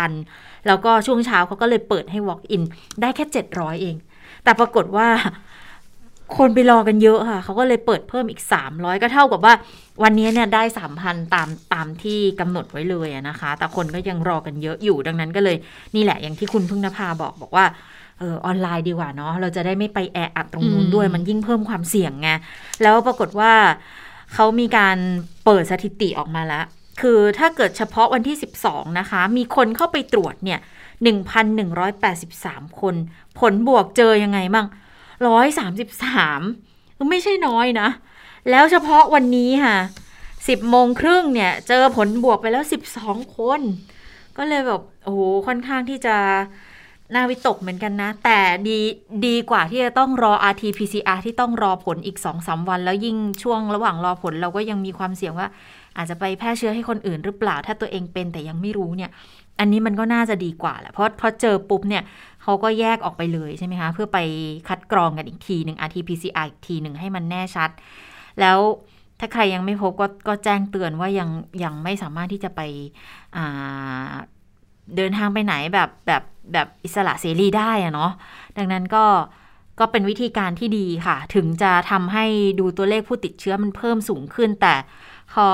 [0.06, 2.62] 2,000 แล้วก็ช่วงเช้าเขาก็เลยเปิดให้ walk in
[3.00, 3.97] ได้แค่ 700 เอง
[4.44, 5.09] แต่ปรากฏว่า
[6.37, 8.40] คนไปรอกันเยอะค่ะ เขาก็เลยเปิดเพิ่มอีก
[8.73, 9.54] 300 ก็เท่ากับว่า
[10.03, 10.63] วันนี้เนี่ยได้
[10.99, 15.57] 3,000ตามตามที่กำหนดไว้เลยอะนะคะ แต่คนก็ยังรอกันเยอะอยู่ดังนั้นก็เลย
[15.95, 17.67] นี่แหละอย่างที่คุณพึ่งนภาบอกบอกว่า
[18.19, 22.29] เออออนไลน์ดีกว่าเนาะเราจะได้ไม่ไปแออัดตรงนู้นอืมด้วยมันยิ่งเพิ่มความเสี่ยงไง
[22.83, 23.53] แล้วปรากฏว่า
[24.35, 24.97] เขามีการ
[25.45, 26.65] เปิดสถิติออกมาแล้ว
[27.01, 28.37] คือถ้าเกิดเฉพาะวันที่
[28.67, 30.61] 12 นะคะ มีคนเข้าไปตรวจเนี่ย
[31.51, 32.95] 1,183 คน
[33.39, 34.67] ผลบวกเจอยังไงบ้าง
[35.29, 36.41] ร้อยสามสิบสาม
[37.11, 37.89] ไม่ใช่น้อยนะ
[38.51, 39.77] แล้วเฉพาะวันนี้ค่ะ
[40.49, 43.61] สิบโมงครึ่งเนี่ย เจอผลบวกไปแล้วสิบสองคน
[44.37, 46.17] ก็เลยแบบโอ้โหค่อนข้างที่จะ
[47.15, 48.79] น่าวิตกเหมือนกันนะ แต่ดี
[49.27, 55.49] ดีกว่าที่จะต้องรอ RT-PCR ที่ต้องรอผลอีก2อสวัน แล้วยิ่งช่วงระหว่างรอผลเราก็ยังมีความเสี่ยงว่า
[55.97, 59.11] อาจจะไปแพร่เชื้อให้คนอื่นหรือเปล่า ถ้าตัวเองเป็นแต่ยังไม่รู้เนี่ย
[59.61, 62.03] อันนี้มันก็น่าจะดีกว่าแหละเพราะพอเจอปุ๊บเนี่ย
[62.43, 64.19] เขาก็แยกออกไปเลยใช่ไหมคะเพื่อไป
[64.69, 67.71] คัดกรองกันอีกทีหนึ่ง RT-PCR อีกทีหนึ่งให้มันแน่ชัด
[68.41, 68.59] แล้ว
[69.21, 71.29] ถ้าใครยังไม่พบก็ก็แจ้งเตือนว่ายัง
[71.64, 72.61] ยังไม่สามารถที่จะไป
[74.97, 76.23] เดินทางไปไหนแบบแบบ
[76.53, 78.12] แบบอิสระเสรีได้อะเนาะ
[78.59, 79.05] ดังนั้นก็
[79.81, 82.25] ก็เป็นวิธีการที่ดีค่ะ ถึงจะทำให้
[82.61, 84.75] ดูตัวเลขผู้ติดเชื้อมันเพิ่มสูงขึ้น แต่
[85.33, 85.47] พอ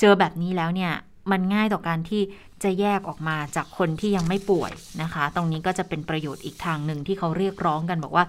[0.00, 0.92] เจอแบบนี้แล้วเนี่ย
[1.30, 2.22] มันง่ายต่อการที่
[2.64, 8.24] จะแยกออกมาจากคนที่ยังไม่ป่วยนะคะ ตรงนี้ก็จะเป็นประโยชน์อีกทางหนึ่งที่เขาเรียกร้องกันบอกว่า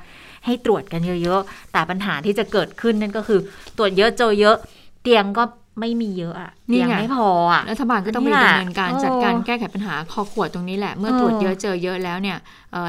[0.45, 3.39] ให้ตรวจกันเยอะๆ แต่ปัญหาที่จะเกิดขึ้นนั่นก็คือ
[3.77, 4.55] ตรวจเยอะเจอเยอะ
[5.01, 5.43] เตียงก็
[5.79, 12.37] ไม่มีเยอะอะนี่ยังไม่พออะรัฐบาลก็ต้องไปดำเนินการจัดการแก้ไขปัญหาคอขวดตรงนี้แหละ เมื่อตรวจเยอะเจอเยอะแล้วเนี่ย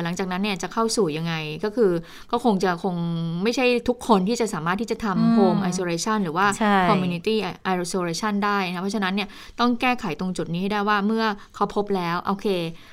[0.05, 1.91] หลังจากนั้นเนี่ยจะเข้าสู่ยังไงก็คือ
[2.31, 2.95] ก็คงจะคง
[3.43, 6.47] ไม่ใช่ทุกคนที่จะสามารถที่จะทำ home isolation หรือว่า
[6.89, 9.29] community isolation ได้นะเพราะฉะนั้นเนี่ย
[9.61, 11.25] ต้องแก้ไขตรงจุดนี้ให้ได้ว่าเมื่อ
[11.55, 12.47] เขาพบแล้วโอเค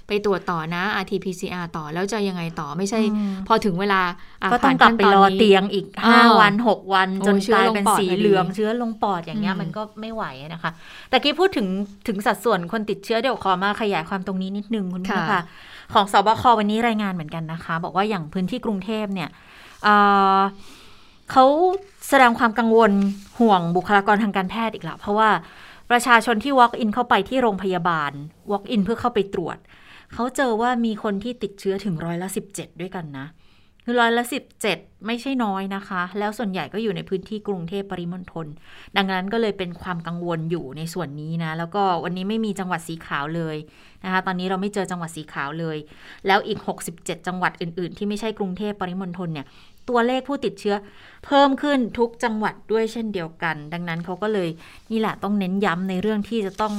[0.07, 2.99] ไปตรวจต่อนะ RT-PCR ต่อแล้วจะยังไงต่อไม่ใช่
[3.47, 4.01] พอถึงเวลา
[4.51, 10.23] ก็ต้องกลับไปรอเตียงอีก5วัน 6 วันจนกลายเป็นสีเหลืองเชื้อลงปอดอย่างเงี้ยมันก็ไม่ไหว
[10.53, 10.71] นะคะ
[11.09, 11.67] ตะกี้พูดถึง
[12.07, 15.41] ถึงสัดส่วนคนติดเชื้อเดี๋ยวขอมาขยายความตรงนี้นิดนึงคุณผู้ชมค่ะ
[15.93, 19.29] ของสบควันนี้รายงานเหมือนกันนะคะ บอกว่าอย่างพื้นที่กรุงเทพเนี่ย
[21.31, 21.45] เขา
[22.09, 22.91] แสดงความกังวล
[23.39, 25.29] ห่วงบุคลากรทางการแพทย์อีกแล้วเพราะว่า
[25.91, 28.11] ประชาชนที่ walk in เข้าไปที่โรงพยาบาล
[28.51, 29.57] walk in เพื่อเข้าไปตรวจ
[30.13, 33.25] เขาเจอว่ามีคนที่ติดเชื้อถึงร้อยละสิบเจ็ดด้วยกันนะ
[33.85, 38.47] คือร้อยละสิบเจ็ดไม่ใช่น้อยนะคะ แล้วส่วนใหญ่ก็อยู่ในพื้นที่กรุงเทพปริมณฑล
[38.97, 43.57] ดังนั้นก็เลยเป็นความกังวลอยู่ในส่วนนี้นะ แล้วก็วันนี้ไม่มีจังหวัดสีขาวเลย
[44.03, 45.77] นะคะ ตอนนี้เราไม่เจอจังหวัดสีขาวเลย
[46.27, 46.59] แล้วอีก
[46.93, 49.45] 67 จังหวัดอื่น ๆ ที่ไม่ใช่กรุงเทพปริมณฑลเนี่ย
[49.89, 50.75] ตัวเลขผู้ติดเชื้อ
[51.25, 54.49] เพิ่มขึ้นทุกจังหวัดด้วยเช่นเดียวกัน ดังนั้นเขาก็เลย
[54.91, 56.73] นี่แหละต้องเน้นย้ำในเรื่องที่จะต้อง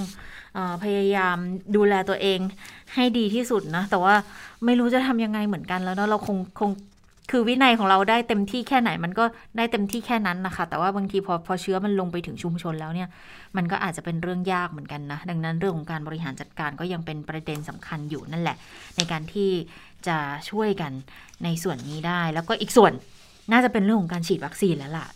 [0.57, 1.37] อพยายาม
[1.77, 2.41] ดูแลตัวเอง
[2.95, 4.15] ให้ดีที่สุดนะ แต่ว่า
[4.65, 6.71] ไม่รู้จะทำยังไงเหมือนกันแล้วเนาะเราคงคง
[7.31, 9.25] คือวินัยของเราได้เต็มที่แค่ไหน มันก็
[9.57, 13.09] ได้เต็มที่แค่นั้นนะคะ แต่ว่าบางทีพอพอเชื้อมันลงไปถึงชุมชนแล้วเนี่ย
[13.57, 18.57] มันก็อาจจะเป็นเรื่องยากเหมือนกันนะ ดังนั้นเรื่องของการบริหารจัดการก็ยังเป็นประเด็นสำคัญอยู่นั่นแหละ
[18.97, 19.51] ในการที่
[20.07, 20.17] จะ
[20.51, 20.93] ช่วยกัน
[21.45, 22.93] ในส่วนนี้ได้ แล้วก็อีกส่วน
[23.53, 25.07] น่าจะเป็นเรื่องของการฉีดวัคซีนแล้วล่ะ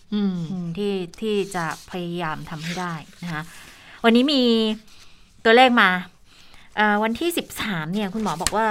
[0.76, 2.92] ที่ที่จะพยายามทำให้ได้
[3.22, 3.42] นะคะ
[4.04, 4.42] วันนี้มี
[5.44, 5.90] ตัวเลขมา
[7.02, 8.66] วันที่ 13เนี่ยคุณหมอบอกว่า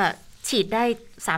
[0.47, 0.83] ฉีดได้
[1.27, 1.38] 3 2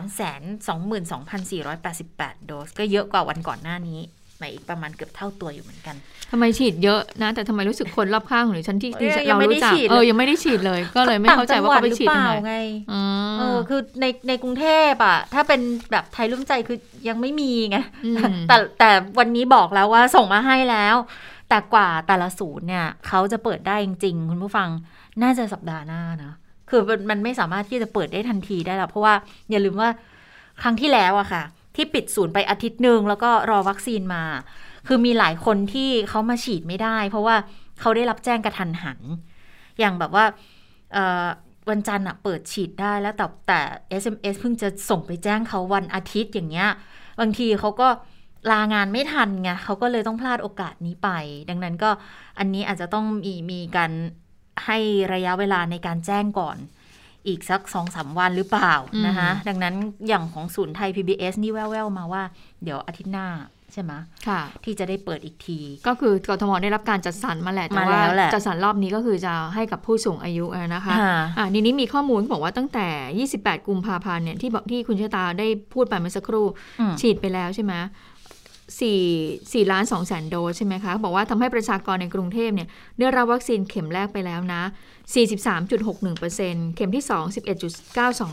[1.50, 4.00] 4 8 8 โดส ก็เยอะกว่าวันก่อนหน้านี้
[4.38, 5.96] หมายอีกประมาณเกือบเท่าตัวอยู่เหมือนกัน
[6.30, 12.54] ทำไมฉีดเยอะนะ แต่ทำไมรู้สึกคนรอบข้างหรือฉันที่ที่เรารู้จักเออยังไม่ได้ฉีดเลย ก็เลยไม่เข้าใจว่าเขาไปฉีดทำไมไง
[13.38, 17.78] เออคือในในกรุงเทพอะ ถ้าเป็นแบบไทยร่วมใจคือยังไม่มีไง
[18.48, 20.96] แต่แต่วันนี้บอกแล้วว่าส่งมาให้แล้ว
[21.48, 24.68] แต่กว่าแต่ละศูนย์เนี่ย เขาจะเปิดได้จริงๆ คุณผู้ฟัง
[25.22, 26.32] น่าจะสัปดาห์หน้านะ
[26.70, 29.14] คือมันไม่สามารถที่จะเปิดได้ทันทีได้แล้วเพราะว่า
[29.50, 29.90] อย่าลืมว่า
[30.62, 31.42] ครั้งที่แล้วอะค่ะ
[31.76, 34.22] ที่ปิดศูนย์ไปอาทิตย์หนึ่งแล้วก็รอวัคซีนมา
[34.86, 37.36] คือมีหลายคนที่เขามาฉีดไม่ได้ เพราะว่า
[37.80, 39.00] เขาได้รับแจ้งกระทันหัน
[39.78, 40.24] อย่างแบบว่า
[41.70, 43.60] วันจันทร์อะเปิดฉีดได้แล้วแต่แต่
[44.02, 46.68] SMS เพิ่งจะส่งไปแจ้งเขาวันอาทิตย์อย่างเงี้ย
[47.20, 47.88] บางทีเขาก็
[48.50, 51.08] ลางานไม่ทันไงเขาก็เลยต้องพลาดโอกาสนี้ไป
[51.50, 51.90] ดังนั้นก็
[52.38, 53.92] อันนี้อาจจะต้องมีมีการ
[54.66, 54.78] ให้
[55.14, 56.56] ระยะเวลาในการแจ้งก่อน
[57.28, 58.74] อีกสักสองสาวันหรือเปล่า
[59.06, 59.74] นะคะดังนั้น
[60.08, 62.22] อย่างของศูนย์ไทย PBS นี่แว่วๆมาว่า
[62.62, 63.28] เดี๋ยวอาทิตย์หน้า
[63.72, 63.92] ใช่ไหม
[64.28, 68.00] ค่ะที่จะได้เปิดอีกที ก็คือกทมได้รับการจัดสรรมาแหละแต่ว่า
[68.34, 70.44] จัดสรรรอบนี้ก็คือจะให้กับผู้สูงอายุ
[70.74, 70.94] นะคะ
[71.38, 76.46] อ่านี้นี้มีข้อมูลบอกว่าตั้งแต่ 28 กุมภาพันธ์เนี่ยที่บอกที่คุณชะตาได้พูดไปเมื่อสักครู่
[77.00, 77.72] ฉีดไปแล้วใช่ไหม
[78.78, 84.62] 4 4ล้าน2แสนโดสใช่ไหมคะ บอกว่าทำให้ประชากรในกรุงเทพเนี่ยได้รับวัคซีนเข็มแรกไปแล้วนะ
[85.14, 87.34] 43.61%เข็มที่ 2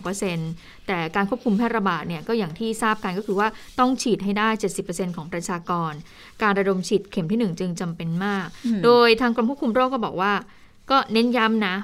[0.03, 3.47] 11.92%แต่การควบคุมแพร่ระบาดเนี่ยก็อย่างที่ทราบกันก็คือว่า
[3.79, 4.49] ต้องฉีดให้ได้
[4.83, 5.91] 70%ของประชากร
[6.41, 8.47] การระดมฉีดเข็มที่ 1 จึงจำเป็นมาก
[8.85, 10.33] โดยทางกรมควบคุมโรคก็บอกว่า
[10.91, 11.75] ก็เน้นย้ำนะ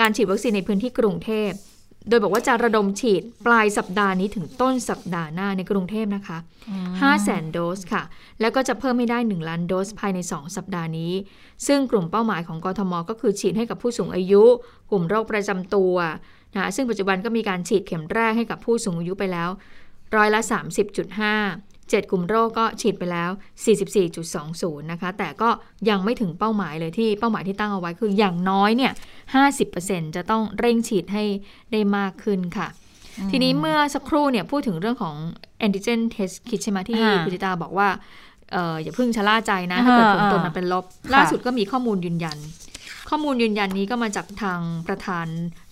[0.00, 1.50] การฉีดวัคซีนในพื้นที่กรุงเทพ
[2.08, 6.38] โดยบอกว่าจะระดมฉีดปลายสัปดาห์นี้ถึงต้นสัปดาห์หน้าในกรุงเทพนะคะ
[6.80, 8.02] 5แสนโดสค่ะ
[8.40, 11.12] แล้วก็จะเพิ่มไม่ได้ 1 ล้านโดสภายใน 2 สัปดาห์นี้
[11.66, 14.42] ซึ่งกลุ่มเป้าหมายของกทม ก็คือฉีดให้กับผู้สูงอายุ
[14.90, 15.94] กลุ่มโรคประจำตัว
[16.54, 19.48] นะซึ่งปัจจุบันก็มีการฉีดเข็มแรกให้กับผู้สูงอายุไปแล้ว
[20.16, 20.40] ร้อยละ
[21.26, 23.30] 30.5 7 กลุ่มโรคก็ฉีดไปแล้ว
[24.10, 25.48] 44.20 นะคะ แต่ก็
[25.88, 28.92] ยังไม่ถึงเป้าหมายเลยที่เป้าหมายที่ตั้งเอาไว้คืออย่างน้อยเนี่ย
[29.54, 31.24] 50%จะต้องเร่งฉีดให้
[31.72, 32.68] ได้มากขึ้นค่ะ
[33.30, 35.16] ทีนี้เมื่อสักครู่เนี่ยพูดถึงเรื่องของ
[35.66, 37.88] antigen test kit ใช่ไหมที่ค่ะคุณจิตาบอกว่า
[38.52, 42.38] เอออย่าเพิ่งชะล่าใจนะ ถ้าเกิดผลตรวจมันเป็นลบค่ะล่าสุดก็มีข้อมูลยืนยัน
[43.08, 45.26] ข้อมูลยืนยันนี้ก็มาจากทางประธาน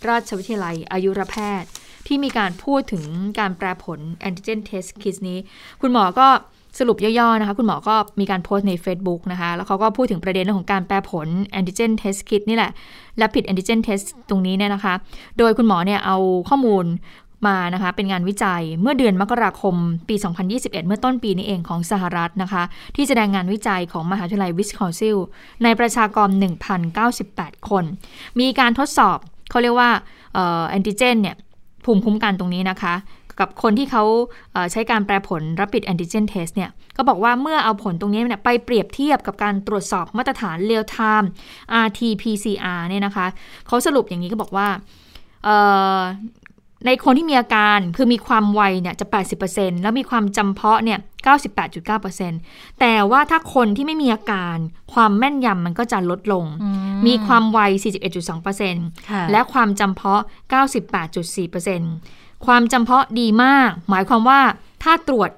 [0.08, 1.70] ราชวิทยาลัยอายุรแพทย์
[2.10, 3.04] ที่มีการพูดถึง
[3.40, 5.38] การแปลผล antigen test kit นี้
[5.80, 6.28] คุณหมอก็
[6.78, 12.70] สรุปย่อๆนะคะ คุณหมอก็มีการโพสต์ใน Facebook นะคะ แล้วเขาก็พูดถึงประเด็นเรื่องของการแปลผล antigen test kit นี่แหละ
[13.18, 14.94] และผิด antigen test ตรงนี้เนี่ยนะคะ
[15.38, 16.16] โดยคุณหมอเนี่ยเอา
[16.48, 16.86] ข้อมูล
[17.48, 19.74] มานะคะ เป็นงานวิจัยเมื่อเดือนมกราคม
[20.08, 20.14] ปี
[20.50, 22.62] 2021 เมื่อต้นปีนี้เองของสหรัฐนะคะ
[22.96, 25.16] ที่แสดงงานวิจัยของมหาวิทยาลัยวิสคอนซิล
[25.64, 26.28] ในประชากร
[26.98, 27.84] 1,098 คน
[28.40, 29.18] มีการทดสอบ
[29.50, 29.90] เขาเรียกว่า
[30.34, 31.36] แอนติเจนเนี่ย
[31.84, 32.94] ภูมิคุ้มกันตรงนี้นะคะ
[33.40, 34.04] กับคนที่เขา
[34.52, 41.26] เอ่อใช้การแปลผล Rapid Antigen Test เนี่ยก็บอกว่าเมื่อเอาผลตรงนี้เนี่ยไปเปรียบเทียบกับการตรวจสอบมาตรฐาน Real Time
[41.86, 43.26] RT-PCR เนี่ยนะคะ
[43.66, 44.68] เขาสรุปอย่างนี้ก็บอกว่า
[46.86, 49.06] ในคนที่มีอาการคือมีความไวเนี่ยจะ
[49.44, 50.98] 80%แล้วมีความจำเพาะเนี่ย
[52.08, 54.56] 98.9%แต่ว่าถ้าคนที่ไม่มีอาการ
[54.92, 56.44] ความแม่นยำมันก็จะลดลง
[57.06, 57.58] มีความไว
[58.34, 60.22] 41.2%ค่ะและความจำเพาะ
[61.72, 64.40] 98.4%ความจำเพาะดีมาก หมายความว่า
[64.82, 65.30] ถ้าตรวจ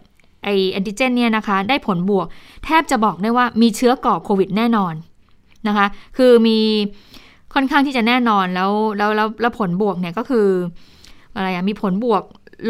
[0.44, 2.26] ไอแอนติเจนเนี่ยนะคะ ได้ผลบวก
[2.64, 4.94] แทบจะบอกได้ว่ามีเชื้อก่อโควิดแน่นอน
[5.66, 6.58] นะคะ คือมี
[7.54, 10.48] ค่อนข้างที่จะแน่นอนแล้วแล้วแล้วแล้วผลบวกเนี่ยก็คือ
[11.36, 12.22] อะไรอะมีผลบวก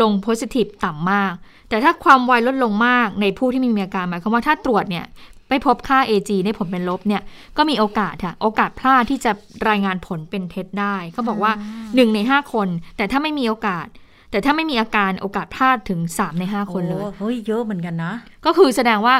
[0.02, 1.32] ลงโพสิทีฟต่ำมาก
[1.68, 5.06] แต่ถ้าความไวลดลงมากในผู้ที่ไม่มีอาการหมายความว่าถ้าตรวจเนี่ย
[5.48, 7.22] ไม่พบค่า AG ได้ผลเป็นลบเนี่ย
[7.56, 9.32] ก็มีโอกาสค่ะโอกาสพลาดที่จะ
[9.68, 11.52] รายงานผลเป็นเท็จได้เขาบอกว่า
[11.94, 13.86] หนึ่งในห้าคน แต่ถ้าไม่มีโอกาส
[14.30, 18.12] แต่ถ้าไม่มีอาการโอกาสพลาดถึง 3 ใน 5 คนเลยโอ้เฮ้ยเยอะเหมือนกันนะ
[18.46, 19.14] ก็คือแสดงว่า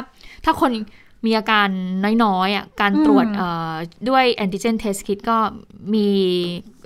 [0.45, 0.71] ถ้าคน
[1.25, 1.67] มีอาการ
[2.23, 3.73] น้อยๆอะการตรวจอืมเอ่อ
[4.09, 5.37] ด้วย antigen test kit ก็
[5.93, 6.07] มี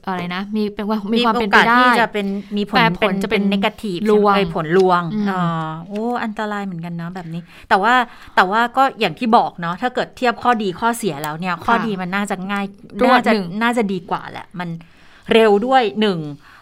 [0.08, 5.44] อะไรนะ มีเป็นว่ามีความเป็นไปโอกาสได้ที่จะเป็นมีผลแปลผลเป็นจะเป็นนกาทีฟลวงผลลวงอืมอ๋อ
[5.88, 7.94] โอ้อันตรายเหมือนกันนะแบบนี้ แต่ว่า
[8.36, 12.66] แต่ว่าก็อย่างที่บอกเนาะถ้าเกิดเทียบข้อดีข้อเสียแล้วเนี่ย ข้อดีมันน่าจะง่าย
[13.02, 14.70] รวดน่าจะหนึ่งน่าจะดีกว่าแหละ มัน
[15.34, 16.20] เร็วด้วยหนึ่ง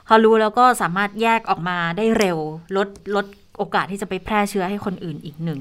[0.07, 2.37] พอรู้แล้วก็สามารถแยกออกมาได้เร็ว
[2.77, 3.25] ลดลด
[3.57, 5.59] โอกาสที่จะไปแพร่เชื้อให้คนอื่นอีกหนึ่ง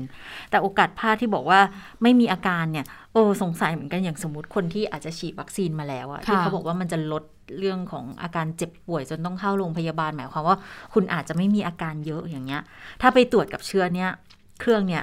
[0.50, 1.60] แต่โอกาสพลาดที่บอกว่า
[2.02, 7.24] ไม่มีอาการเนี่ยโอ้สงสัยเหมือนกันอย่างสมมติคนที่อาจจะฉีดวัคซีนมาแล้วอะที่ค่ะเขาบอกว่ามันจะลด
[7.58, 10.56] เรื่องของอาการเจ็บป่วยจนต้องเข้าโรงพยาบาลหมายความว่า
[10.94, 12.62] คุณอาจจะไม่มีอาการเยอะอย่างเงี้ย
[13.00, 14.10] ถ้าไปตรวจกับเชื้อเนี้ย
[14.60, 15.02] เครื่องเนี่ย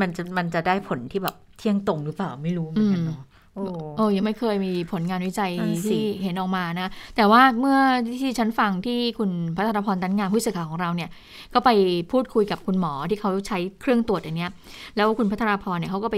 [0.00, 3.22] มันจะมันจะได้ผลที่แบบเที่ยงตรงหรือเปล่าไม่รู้เหมือนกันเนาะ
[3.54, 3.64] โอ้
[3.96, 7.78] โอ้ยังไม่เคยมีผลงานวิจัยนั่นสิที่เห็นออกมานะ แต่ว่าเมื่อ
[8.20, 11.10] ที่ฉันฟังที่คุณพัทรพรตันงานผู้สื่อข่าวของเราเนี่ย
[11.54, 11.70] ก็ไป
[12.12, 14.50] พูดคุยกับคุณหมอที่เขาใช้เครื่องตรวจอันเนี้ย
[14.96, 16.16] แล้วคุณพัทรพรเนี่ยเขาก็ไป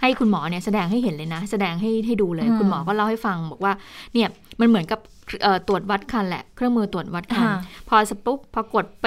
[0.00, 3.72] ให้คุณหมอเนี่ยแสดงให้เห็นเลยนะ แสดงให้ให้ดูเลยอืมคุณหมอก็เล่าให้ฟังบอกว่า
[4.14, 4.28] เนี่ย
[4.60, 5.00] มันเหมือนกับ
[5.42, 7.56] เอ่อตรวจวัดคันแหละเครื่องมือตรวจวัดคันค่ะ
[7.88, 9.06] พอสปุ๊บพอกดไป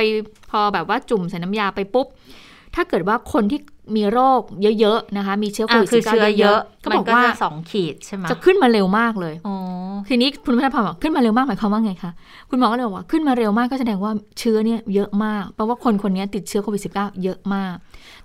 [0.52, 2.08] พอแบบว่าจุ่มใส่น้ำยาไปปุ๊บ
[2.76, 3.60] ถ้าเกิดว่าคนที่
[3.96, 4.42] มีโรค
[4.80, 9.56] เยอะๆนะคะ มีเชื้อโคอะวิดคือ19เชื้อเยอะก็มับนอกก็ว่าจะสองขีดใช่ไหมจะขึ้นมาเร็วมากเลยอ๋อ
[10.10, 12.12] ทีนี้คุณพัฒนพรบอกขึ้นมาเร็วมากหมายความว่าไงคะ
[12.50, 17.76] คุณหมอก็เลยบอกว่าขึ้นมาเร็วมากก็แสดงว่าเชื้อเนี่ยเยอะมากเพราะว่าคนคนนี้ติดเชื้อโควิด -19 เยอะมาก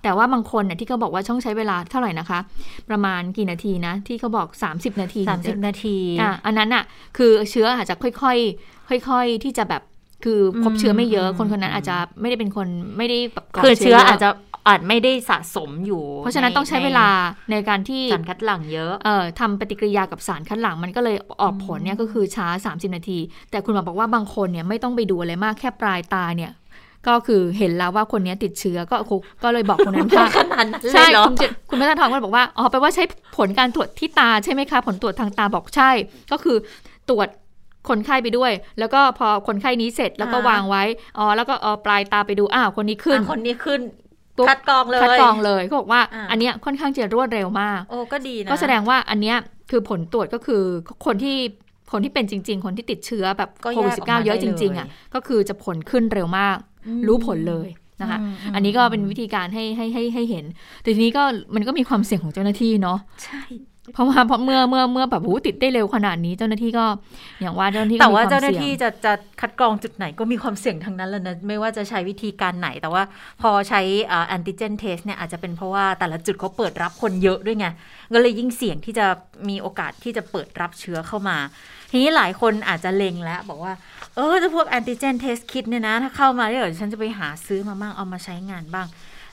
[0.03, 2.39] แต่ว่าบางคนเนี่ยที่เขาบอกว่าต้องใช้เวลาเท่าไหร่นะคะ
[2.89, 6.83] ประมาณกี่นาทีนะ ที่เขาบอก 30 นาทีสามสิบนาทีอะอันนั้นอะ
[7.17, 9.81] คือเชื้ออาจจะค่อยๆ ค่อย ๆ ที่จะแบบ
[10.25, 14.29] คือพบเชื้อไม่เยอะอืมคนคนนั้นอาจจะไม่ได้เป็นคนไม่ได้แบบก่คือเชื้อเยอาจจะ
[14.67, 17.07] อาจไม่ได้สะสมอยู่ เพราะฉะนั้นต้องใช้เวลา
[17.51, 23.19] ในการที่สารคัดหลั่งเยอะเอ่อทำปฏิกิริยากับสารคัดหลั่งมันก็เลยออกผลเนี่ยก็คือช้า 30 นาที
[23.51, 26.51] แต่คุณหมอบอกว่าบางคนเนี่ยไม่ต้องไปดูอะไรมากแค่ปลายตาเนี่ย
[27.07, 28.95] ก็คือเห็นแล้วว่าคนนี้ติดเชื้อก็
[29.43, 33.03] ก็เลยบอกคนนั้นว่าขนาดนั้นเลใช่ยเหรอคุณจิตคุณพัฒนทองก็บอกว่าอ๋อแปลว่าใช้
[33.37, 35.89] ผลการตรวจที่ตาใช่ไหมคะ ผลตรวจทางตาบอกใช่
[36.31, 36.57] ก็คือ
[37.09, 37.27] ตรวจ
[37.89, 40.83] คนไข้ไปด้วย แล้วก็พอคนไข้นี้เสร็จแล้วก็อ่าวางไว้
[41.17, 43.81] อ๋อแล้วก็เอาปลายตาไปดูอ้าวคนนี้ขึ้นอะคนนี้ขึ้น
[44.37, 49.37] ปุ๊บคัดกรองเลยคัดกรองเลยเขาบอกว่าอ่าอันเนี้ยค่อนข้างจะรวดเร็วมาก โอ้ก็ดีนะก็แสดงว่าอันเนี้ย
[49.71, 50.63] คือผลตรวจก็คือ
[51.05, 51.37] คนที่
[51.91, 57.67] คนที่เป็นจริง ๆ คนที่ติดเชื้อแบบก็โควิดแยกออก19มาเยอะได้จริง ๆอะเลยก็คือจะผลขึ้นเร็วมากอืมรู้ผลเลย
[58.01, 60.45] นะคะอืมอืมอันนี้ก็เป็นวิธีการให้ให้ให้ให้เห็น
[60.81, 61.23] แต่ทีนี้ก็
[61.55, 63.41] มันก็มีความเสี่ยงของเจ้าหน้าที่เนาะใช่
[63.93, 66.85] เพราะว่าเพราะเมื่อเมื่อเมื่อแบบหูติดได้เร็วขนาดนี้เจ้าหน้าที่ก็
[67.41, 73.03] อย่างว่าเจ้าหน้าที่ก็แต่มีว่าความเจ้าหน้าเสี่ยงที่จะจะคัดกรองจุดไหนก็มีความเสี่ยงทั้งนั้นแหละนะไม่ว่าจะใช้วิธีการไหน แต่ว่า
[73.41, 73.81] พอใช้
[74.27, 77.67] antigen test เนี่ยอาจจะเป็นเพราะว่าแต่ละจุดเขาเปิดรับคนเยอะด้วยไง
[78.13, 79.05] ก็เลยยิ่งเสี่ยงที่จะ
[79.49, 81.37] มีโอกาสที่จะเปิดรับเชื้อเข้ามา
[81.91, 83.73] ทีนี้หลายคนอาจจะเล็งแล้ว บอกว่า
[84.15, 88.87] เออถ้าพวก antigen test kit เนี่ยนะ ถ้าเข้ามาเดี๋ยวฉันจะไปหาซื้อมาบ้างเอามาใช้งานบ้าง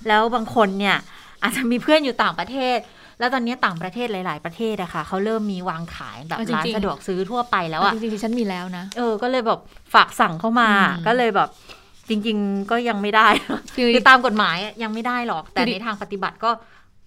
[0.09, 0.97] แล้วบางคนเนี่ย
[1.43, 2.79] อาจจะมีเพื่อนอยู่ต่างประเทศ
[3.19, 9.61] แล้วตอนนี้ต่างประเทศหลาย ๆ ประเทศอะค่ะเขาเริ่มมีวางขายแบบเอาจริงๆร้านสะดวกซื้อทั่วไปแล้วอะจริงๆดิฉันมีแล้วนะ เออ ก็เลยแบบ
[9.95, 11.49] ฝากสั่งเข้ามาอืมก็เลยแบบ
[12.09, 13.27] จริง ๆ ก็ยังไม่ได้
[13.77, 16.51] คือตามกฎหมายยังไม่ได้หรอก แต่ในทางปฏิบัติก็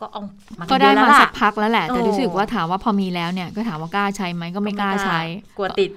[0.02, 0.22] ก็เอา
[0.60, 5.20] มาก็ได้เยอะมาแล้วสัล่ะกพักแล้วแหละ แต่โอ้รู้สึกว่าถามว่าพอมีแล้วเนี่ย ก็ถามว่ากล้าใช้ไหมก็ไม่กล้าใช้
[5.58, 5.90] กลัวติด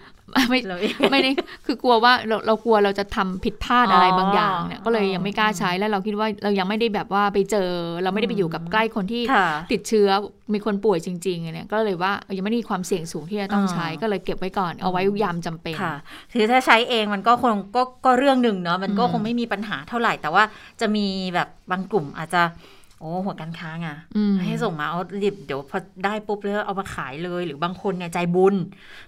[0.49, 1.31] ไม่เลยไม่ได้
[1.67, 7.69] คือกลัวว่าเราเรากลัวเราจะทำผิดพลาดอะไรบางอย่างเนี่ยอ๋อก็เลยยังไม่กล้าใช้แล้วเราคิดว่าเรายังไม่ได้แบบว่าไปเจอ
[8.03, 10.09] เราไม่ได้ไปอยู่กับใกล้คนที่ค่ะติดเชื้อ
[10.53, 15.95] มีคนป่วยจริงๆเนี่ยก็เลยว่ายังไม่ได้มีความเสี่ยงสูงที่จะต้องอ่าใช้ก็เลยเก็บไว้ก่อนเอาไว้ยามจำเป็นค่ะ
[16.33, 20.45] คือถ้าใช้เองมันก็คงก็ก็เรื่องหนึ่งเนาะมันก็อืมคงไม่มีปัญหาเท่าไหร่แต่ว่า
[20.81, 22.43] จะมีแบบบางกลุ่มอาจจะ
[23.01, 28.55] โอ้หัวการค้าไงอืมให้ส่งมาเอารีบเดี๋ยวพอได้ปุ๊บแล้วเอามาขายเลย หรือบางคนเนี่ยใจบุญ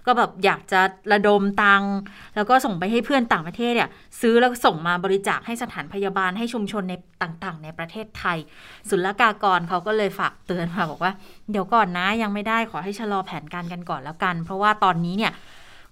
[0.05, 1.93] ก็แบบอยากจะระดมตังค์
[2.35, 3.89] แล้วก็ส่งไปให้เพื่อนต่างประเทศเนี่ย
[4.21, 8.37] ซื้อแล้วส่งมาบริจาคให้สถานพยาบาลให้ชุมชนในต่างๆ ในประเทศไทย
[8.89, 11.11] ศุลกากรเขาก็เลยฝากเตือนมาบอกว่า
[11.51, 15.33] เดี๋ยวก่อนนะยังไม่ได้ขอให้ชะลอแผนการกันก่อนแล้วกัน เพราะว่าตอนนี้เนี่ย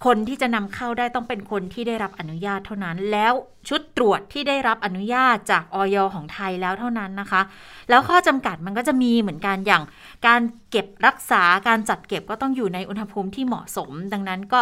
[0.06, 3.34] คนที่จะนำเข้าได้ต้องเป็นคนที่ได้รับอนุญาตเท่านั้น แล้ว
[3.70, 7.41] ชุดตรวจที่ได้รับอนุญาตจากออยของไทยแล้วเท่านั้นนะคะ
[7.89, 9.84] แล้วข้อจำกัดมันก็จะมีเหมือนกันอย่าง
[10.28, 10.41] การ
[10.72, 14.60] เก็บรักษาการจัดเก็บก็ต้องอยู่ในอุณหภูมิที่เหมาะสม ดังนั้นก็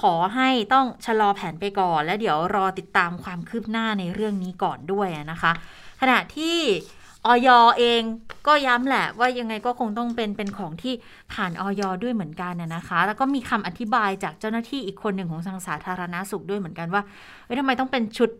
[0.00, 5.52] ขอให้ต้องชะลอแผนไปก่อน และเดี๋ยวรอติดตามความคืบหน้าในเรื่องนี้ก่อนด้วยนะคะ
[6.00, 6.56] ขณะที่
[7.26, 8.02] ออยเอง
[8.46, 10.94] ก็ย้ำแหละว่ายังไงก็คงต้องเป็นเป็นของที่
[11.32, 17.02] ผ่านออยด้วยเหมือนกันนะนะคะ แล้วก็มีคำอธิบายจากเจ้าหน้าที่อีกคนหนึ่งของทางสาธารณาสุขด้วยเหมือนกันว่า
[17.44, 18.30] เอ้ยทำไมต้องเป็นชุด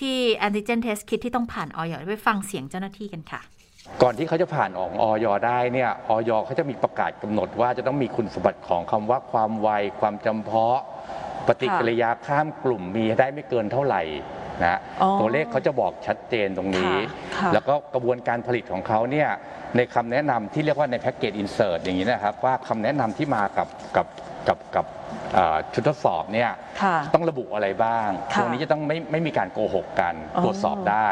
[0.00, 0.16] ที่
[0.46, 3.40] antigen test kit ที่ต้องผ่านออยไปฟังเสียงเจ้าหน้าที่กันค่ะ
[4.02, 9.68] ก่อนที่เขาจะผ่านออกออยได้เนี่ยออยเขาจะมีประกาศกำหนดว่าจะต้องมีคุณสมบัติของคำว่าความไว
[10.00, 10.78] ความจำเพาะ
[11.46, 14.02] ปฏิกิริยาข้ามกลุ่มมีได้ไม่เกินเท่าไหร่
[14.64, 19.28] นะอ๋อตัวเลขเขาจะบอกชัดเจนตรงนี้ค่ะค่ะแล้วก็กระบวนการผลิตของเขาเนี่ย
[19.76, 24.06] ในคำแนะนำที่เรียกว่าในแพ็กเกจอินเสิร์ตอย่างนี้นะครับ ว่าคำแนะนำที่มากับกับ
[24.48, 24.86] กับกับ
[25.34, 26.50] เอ่อชุดทดสอบเนี่ย
[26.82, 31.08] ค่ะต้องระบุอะไรบ้างค่ะตรงนี้จะต้องไม่ไม่มีการโกหกกันอ๋อตรวจสอบได้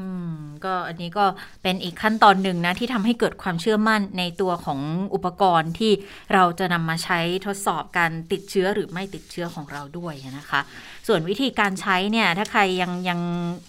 [0.00, 1.24] อืม ก็อันนี้ก็
[1.62, 4.80] เป็นอีกขั้นตอนหนึ่งนะ ที่ทำให้เกิดความเชื่อมั่นในตัวของ
[5.14, 5.92] อุปกรณ์ที่
[6.34, 10.60] เราจะนำมาใช้ทดสอบการติดเชื้อหรือไม่ติดเชื้อของเราด้วยนะคะ
[11.08, 13.20] ส่วนวิธีการใช้เนี่ย ถ้าใครยังยัง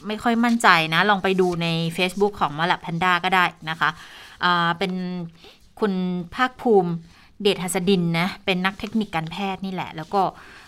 [0.08, 3.89] ไม่ค่อยมั่นใจนะ ลองไปดูใน Facebook ของมาลับแพนด้าก็ได้นะคะ
[4.77, 4.93] เป็น
[5.80, 5.93] คุณ
[6.36, 6.91] ภาคภูมิ
[7.41, 10.21] เดชหัสดินนะ เป็นนักเทคนิคการแพทย์นี่แหละ แล้วก็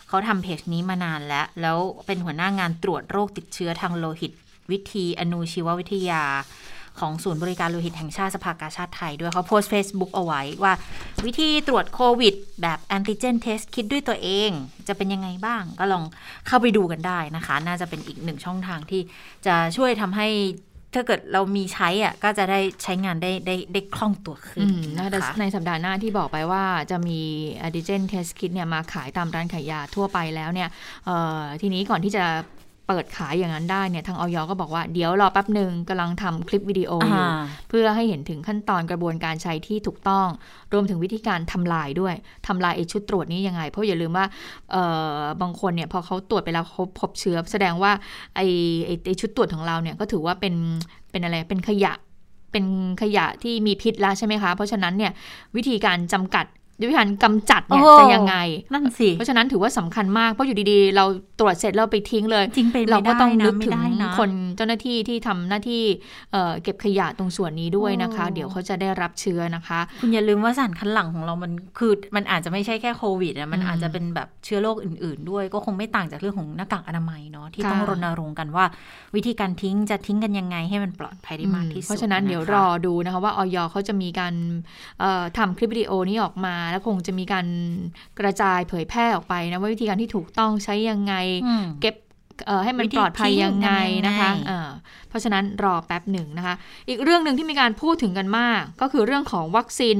[0.07, 4.31] เขาทำเพจนี้มานานแล้ว แล้วเป็นหัวหน้างานตรวจโรคติดเชื้อทางโลหิต
[4.71, 6.23] วิธีอนุชีววิทยา
[6.99, 10.73] ของศูนย์บริการโลหิตแห่งชาติสภากาชาติไทยด้วยเขาโพสต์ Facebook เอาไว้ว่า
[11.25, 14.51] วิธีตรวจโควิด แบบแอนติเจนเทสคิดด้วยตัวเอง
[14.87, 16.03] จะเป็นยังไงบ้าง ก็ลอง
[16.47, 19.01] เข้าไปดูกันได้นะคะ น่าจะเป็นอีกหนึ่งช่องทางที่
[19.45, 20.27] จะช่วยทำให้
[20.93, 27.19] ถ้าเกิดเรามีใช้อะก็จะได้ใช้งานได้ได้ได้คล่องตัวขึ้อืนมนะนะคะในสัปดาห์หน้าที่บอกไปว่าจะมี
[27.65, 30.69] antigen test kit เนี่ยมาขายตามร้านขายยาทั่วไปแล้วเนี่ย
[31.05, 32.25] เอ่อทีนี้ก่อนที่จะ
[32.87, 40.27] เปิดขายอย่างนั้นได้เนี่ยทางออยก็บอกว่าเดี๋ยวรอแป๊บหนึ่งกำลังทำคลิปวิดีโออยู่อ่าเพื่อให้เห็นถึงขั้นตอนกระบวนการใช้ที่ถูกต้อง
[40.73, 42.13] รวมถึงวิธีการทำลายด้วย
[42.47, 44.25] ทำลายไอชุดตรวจนี้ยังไง เพราะอย่าลืมว่า
[44.71, 44.83] เอ่
[45.15, 47.91] อบางคนเนี่ยพอเขาตรวจไปแล้วเขาพบเชื้อ แสดงว่า
[48.35, 48.41] ไอ
[48.85, 50.55] ไอไอชุดตรวจของเราเนี่ยก็ถือว่าเป็น
[51.11, 51.93] เป็นอะไรเป็นขยะ
[52.51, 52.65] เป็น
[53.01, 55.11] ขยะที่มีพิษแล้วใช่ไหมคะ เพราะฉะนั้นเนี่ย
[55.55, 56.45] วิธีการจำกัด
[56.79, 58.35] วิธีการกำจัดเนี่ยโอ้จะยังไง
[58.73, 61.05] นั่นสิ เพราะฉะนั้นถือว่าสำคัญมาก เพราะอยู่ดีๆ เรา
[61.39, 65.83] ตรวจเสร็จเราไปทิ้งเลยจริงไปเราไม่ก็ได้ต้องนึนะกไม่ถึงได้นะคนเจ้าหน้าที่ที่ทำหน้าที่
[66.31, 78.65] เอ่อเก็บขยะตรงส่วนนี้ด้วยนะคะโอ้เดี๋ยวเขาจะได้รับเชื้อนะคะ คุณอย่าลืมว่าสารคัดหลั่งของเรามันคือมันอาจจะไม่ใช่แค่โควิดนะมันอืมอาจจะเป็นแบบเชื้อโรคอื่น ๆ ด้วยก็คงไม่ต่างจากเรื่องของหน้ากากอนามัยเนาะที่ค่ะต้องรณรงค์กันว่า
[79.15, 84.33] วิธีการทิ้งจะทิ้งกันยังไงให้มันปลอดภัยได้มากที่สุดเพราะฉะนั้นเดี๋ยวครอดูนะคะว่าออยเขาจะมีการ
[84.99, 87.47] เอ่อทำคลิปวิดีโอนี้ออกมาแล้วคงจะมีการ
[88.19, 91.13] กระจายเผยแพร่ออกไปนะว่าวิธีการที่ถูกต้องใช้ยังไง
[91.45, 91.95] อืมเก็บ
[92.45, 94.69] เอ่อให้มันวิธีปลอดภัยยังไงทิ้งทำยังไงนะคะเอ่อ
[95.09, 96.55] เพราะฉะนั้นรอแป๊บหนึ่งนะคะ
[96.89, 99.97] อีกเรื่องหนึ่งที่มีการพูดถึงกันมาก ก็คือเรื่องของวัคซีน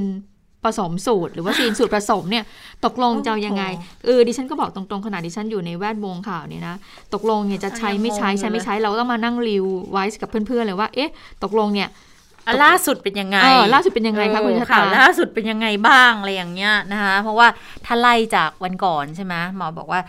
[0.67, 2.43] ผสมสูตร หรือวัคซีนสูตรผสมเนี่ย
[2.85, 3.63] ตกลงจะเอายังไง
[4.05, 6.75] เออดิฉันก็บอกตรงๆขนาดดิฉันอยู่ในแวดวงข่าวเนี่ยนะ
[7.13, 11.11] ตกลงเนี่ยจะใช้ไม่ใช้ใช้ไม่ใช้เราก็ต้องมานั่งรีวไว้กับเพื่อนๆเลยว่าเอ๊ะ
[11.43, 11.91] ตกลงเนี่ยอะ
[12.63, 17.47] ล่าสุดเป็นยังไงเออล่าสุดเป็นยังไงคะคุณชะตาข่าวล่าสุดเป็นยังไงบ้างอะไรอย่างเงี้ยนะคะ เพราะว่า
[17.85, 20.01] ถ้าไล่จากวันก่อนใช่ไหมหมอบอกว่า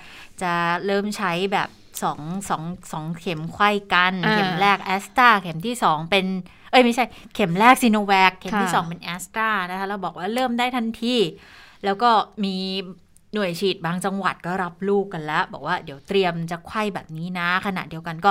[0.42, 0.52] จะ
[0.86, 1.68] เริ่มใช้แบบ
[2.02, 6.26] สองสองสองเข็มไข้กันอ่าเข็มแรกแอสตราเข็มที่สองเป็น
[6.70, 11.16] เอ้ยไม่ใช่เข็มแรกซีโนแวคเข็มที่ค่ะสองเป็นแอสตรานะคะเราบอกว่าเริ่มได้ทันที
[11.84, 12.10] แล้วก็
[12.44, 12.56] มี
[13.34, 18.30] หน่วยฉีดบางจังหวัดก็รับลูกกันแล้ว บอกว่าเดี๋ยวเตรียมจะไข้แบบนี้นะ ขณะเดียวกันก็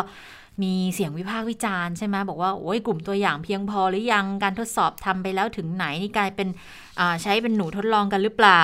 [0.62, 6.48] มีเสียงวิพากษ์วิจารณ์ใช่ไหมบอกว่าโอ้ยกลุ่มตัวอย่างเพียงพอหรือยังการทดสอบทำไปแล้วถึงไหนนี่กลายเป็น
[7.22, 8.62] ใช้เป็นหนูทดลองกันหรือเปล่า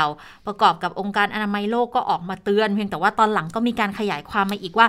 [0.48, 4.88] ประกอบกับองค์การอนามัยโลกก็ออกมาเตือน เพียงแต่ว่าตอนหลังก็มีการขยายความมาอีกว่า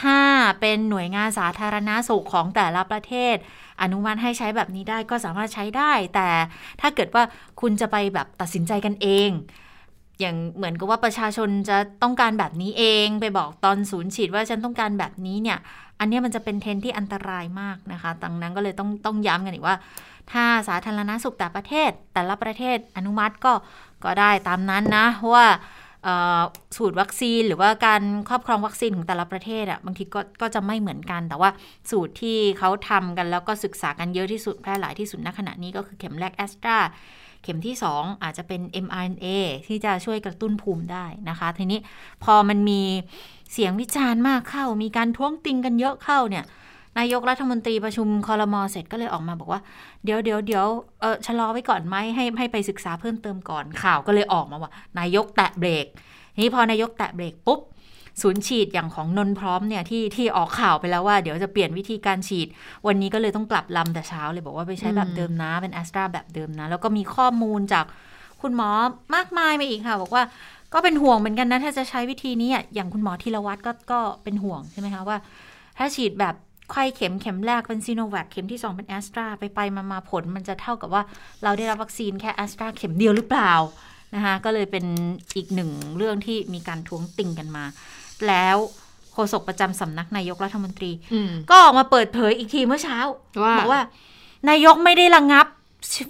[0.00, 0.18] ถ้า
[0.60, 3.36] เป็นหน่วยงานสาธารณาสุขของแต่ละประเทศ
[3.82, 6.28] อนุมัติให้ใช้แบบนี้ได้ก็สามารถใช้ได้ แต่
[6.80, 7.22] ถ้าเกิดว่า
[7.60, 9.30] คุณจะไปแบบตัดสินใจกันเอง
[10.20, 15.58] อย่างเหมือนกับว่าประชาชนจะต้องการแบบนี้เอง ไปบอกตอนศูนย์ฉีดว่าฉันต้องการแบบนี้เนี่ย
[16.00, 19.76] อันนี้มันจะเป็นเทรนด์ที่อันตรายมากนะคะดังนั้นก็เลยต้องต้องย้ำกันอีกว่า
[20.32, 23.52] ถ้าสาธารณสุขแต่ประเทศ แต่ละประเทศอนุมัติก็
[24.04, 25.46] ก็ได้ตามนั้นนะว่า
[26.76, 31.50] สูตรวัคซีนหรือว่าการครอบครองวัคซีนของแต่ละประเทศอะค่ะบางทีก็ก็จะไม่เหมือนกัน แต่ว่า
[31.90, 36.78] สูตรที่เขาทำกันแล้วก็ศึกษากันเยอะที่สุดแพร่หลายที่สุดณขณะนี้ก็คือเข็มแรกแอสตรา
[37.42, 39.26] เข็มที่ 2 อาจจะเป็น mRNA
[39.66, 41.80] ที่จะช่วยกระตุ้นภูมิได้นะคะ ทีนี้
[42.24, 42.82] พอมันมี
[43.52, 46.44] เสียงวิจารณ์มากเข้า มีการท้วงติงกันเยอะเข้าเนี่ย
[46.98, 49.60] นายกรัฐมนตรีประชุมคอรมอเสร็จก็เลยออกมาบอกว่า
[50.04, 50.66] เดี๋ยวเดี๋ยวเดี๋ยว
[51.00, 55.86] เออชะลอไว้ก่อนไหมให้ให้ไปศึกษาเพิ่มเติมก่อนข่าวก็เลยออกมาว่า นายกแตะเบรก
[56.42, 57.60] นี้พอนายกแตะเบรกปุ๊บ
[58.22, 62.48] ศูนย์ฉีดอย่างของนนพร้อมเนี่ยที่ที่ออกข่าวไปแล้วว่าเดี๋ยวจะเปลี่ยนวิธีการฉีด
[62.86, 67.84] วันนี้ก็เลยต้องกลับลำแต่เช้าเลยบอกว่าไปใช้แบบเดิมนะเป็นแอสตราแบบเดิมนะ แล้วก็มีข้อมูลจาก
[68.42, 68.70] คุณหมอ
[69.14, 70.22] มากมายมาอีกค่ะ บอกว่า
[70.74, 75.16] ก็เป็นห่วงเหมือนกันนะถ้าจะใช้วิธีนี้อย่างคุณหมอธีรวัตรก็ก็เป็นห่วงใช่ไหมคะว่า
[75.78, 76.34] ถ้าฉีดแบบ
[76.70, 81.02] ไข้เข็มเข็มแรกเป็นซีโนแวคเข็มที่ 2 เป็นแอสตราไปไปมามาผล มันจะเท่ากับว่า
[81.42, 83.52] เราได้รับวัคซีนแค่แอสตราเข็มเดียวหรือเปล่า
[84.14, 84.84] นะคะก็เลยเป็น
[85.36, 87.64] อีกหนึ่งเรื่องที่มีการท้วงติงกันมา
[88.28, 88.56] แล้ว
[89.12, 90.90] โฆษกประจำสำนักนายกรัฐมนตรี
[91.50, 92.98] ก็ออกมาเปิดเผยอีกทีเมื่อเช้า
[93.58, 93.82] บอกว่า
[94.48, 95.46] นายกไม่ได้ระงับ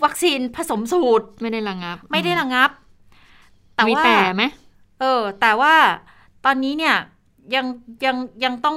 [0.05, 2.71] วัคซีนผสมสูตรไม่ได้ระงับ ไม่ได้ระงับ
[3.77, 4.43] แต่ว่าแต่ไหม
[5.01, 5.75] เออ แต่ว่า
[6.45, 6.97] ตอนนี้เนี่ย
[7.55, 7.67] ยัง
[8.05, 8.77] ยังยังต้อง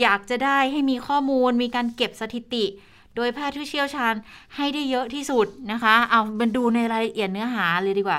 [0.00, 2.64] อยากจะได้ให้มีข้อมูลมีการเก็บสถิติ
[3.16, 4.14] โดยแพทย์ผู้เชี่ยวชาญ
[4.56, 8.18] ให้ได้เยอะที่สุดนะคะ เอามันดูในรายละเอียดเนื้อหาเลยดีกว่า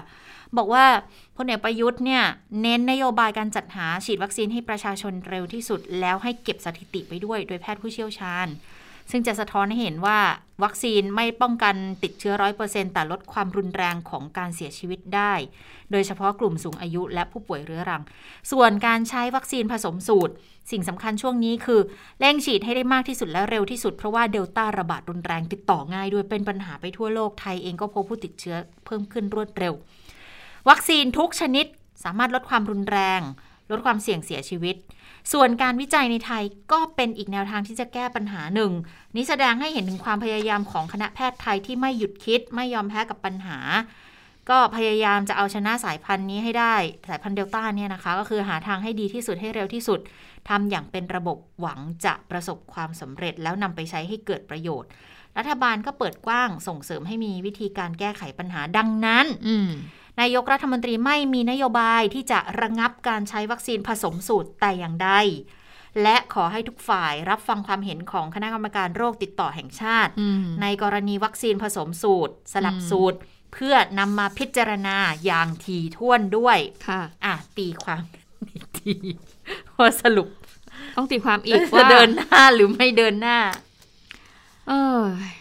[0.57, 0.85] บอกว่า
[1.37, 2.23] พลเอกประยุทธ์เนี่ย
[2.61, 8.47] เน้นนโยบายการจัดหาฉีดวัคซีนให้ประชาชนเร็วที่สุด แล้วให้เก็บสถิติไปด้วยโดยแพทย์ผู้เชี่ยวชาญ
[9.11, 10.19] ซึ่งจะสะท้อนให้เห็นว่า
[10.63, 15.33] วัคซีนไม่ป้องกันติดเชื้อร้อยเปอร์เซ็นต์แต่ลดความรุนแรงของการเสียชีวิตได้
[15.91, 18.03] โดยเฉพาะกลุ่มสูงอายุและผู้ป่วยเรื้อรัง
[18.51, 20.33] ส่วนการใช้วัคซีนผสมสูตร
[20.71, 21.81] สิ่งสำคัญช่วงนี้คือ
[22.19, 29.73] เร่งฉีดให้ได้มากที่สุดและเร็วที่สุดเพราะว่าเดลต้าระบาดรุนแรงติดต่อง่ายด้วยเป็นปัญหาไปทั่วโลกไทยเองก็พบผู้ติดเชื้อเพิ่มขึ้นรวดเร็ว
[30.69, 31.65] วัคซีนทุกชนิด
[32.03, 33.21] สามารถลดความรุนแรง
[33.71, 34.75] ลดความเสี่ยงเสียชีวิต
[35.33, 38.71] ส่วนการวิจัยในไทยก็เป็นอีกแนวทางที่จะแก้ปัญหาหนึ่ง
[39.15, 43.59] นี้แสดงให้เห็นถึงความพยายามของคณะแพทย์ไทยที่ไม่หยุดคิดไม่ยอมแพ้กับปัญหา
[44.49, 46.75] ก็พยายามจะเอาชนะสายพันธุ์นี้ให้ได้
[47.09, 49.99] สายพันธุ์เดลต้าเนี่ยนะคะ ก็คือหาทางให้ดีที่สุดให้เร็วที่สุด
[50.49, 54.89] ทำอย่างเป็นระบบหวังจะประสบความสำเร็จแล้วนำไปใช้ให้เกิดประโยชน์
[55.37, 59.25] รัฐบาลก็เปิดกว้างส่งเสริมให้มีวิธีการแก้ไขปัญหาดังนั้น
[60.21, 65.11] นายกรัฐมนตรีไม่มีนโยบายที่จะระงับการใช้วัคซีนผสมสูตรแต่อย่างใด
[66.03, 70.11] และขอให้ทุกฝ่ายรับฟังความเห็นของคณะกรรมการโรคติดต่อแห่งชาติ
[70.61, 73.17] ในกรณีวัคซีนผสมสูตร สลับสูตร
[73.53, 78.03] เพื่อนำมาพิจารณาอย่างทีท่วนด้วยค่ะอะตีความ
[78.77, 78.93] ที
[79.71, 80.27] พอสรุป
[80.95, 83.39] ต้องตีความอีกว่าเดินหน้าหรือไม่เดินหน้า
[84.67, 84.73] เอ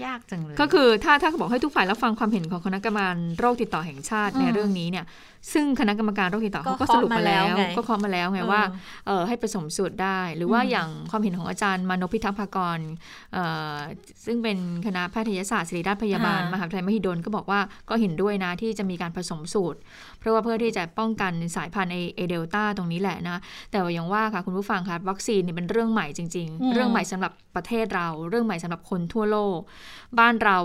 [0.02, 5.04] อยากจังเลย ก็คือถ้าถ้าบอกให้ทุกฝ่ายรับฟังความเห็นของคณะกรรมการโรคติดต่อแห่งชาติในเรื่องนี้เนี่ย
[5.52, 7.44] ซึ่งคณะกรรมการโรคติดต่อเขาก็สรุปมาแล้ว
[7.76, 8.62] ก็เคาะมาแล้วไงว่า
[9.06, 12.78] เออให้ผสมสูตรได้ หรือว่าอย่างความเห็นของอาจารย์มานพิทักษ์ภากร
[14.24, 19.78] ซึ่งเป็นคณะแพทยศาสตร์ศิริราชพยาบาลมหาวิทยาลัยมหิดลก็บอกว่าก็เห็นด้วยนะที่จะมีการผสมสูตร
[20.18, 23.38] เพราะว่าเพื่อที่จะป้องกันสายพันธุ์เอเดลต้าตรงนี้แหละนะ
[23.70, 29.58] แต่ว่าอย่างว่าค่ะคุณผู้ฟังคะวัคซีนเนี่ยเป็นเรื่องใหม่จริง ๆ เรื่องใหม่สำหรับประเทศเรา เรื่องใหม่สำหรับคนทั่วโลก
[30.18, 30.58] บ้านเรา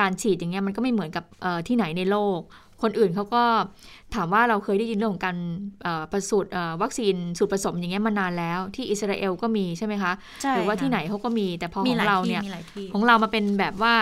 [0.00, 1.24] การฉีดอย่างเงี้ยมันก็ไม่เหมือนกับ
[1.68, 2.40] ที่ไหนในโลก
[2.82, 3.42] คนอื่นเขาก็
[4.14, 5.36] ถามว่าเราเคยได้ยินเรื่องของการ
[6.12, 6.50] ประสูตร
[6.82, 10.12] วัคซีนสูตรผสมอย่างเงี้ยมานานแล้ว ที่อิสราเอลก็มีใช่ไหมคะ
[10.54, 12.42] หรือว่าที่ไหนเขาก็มีแต่พอของเราเนี่ย
[12.94, 13.94] ของเรามาเป็นแบบว่า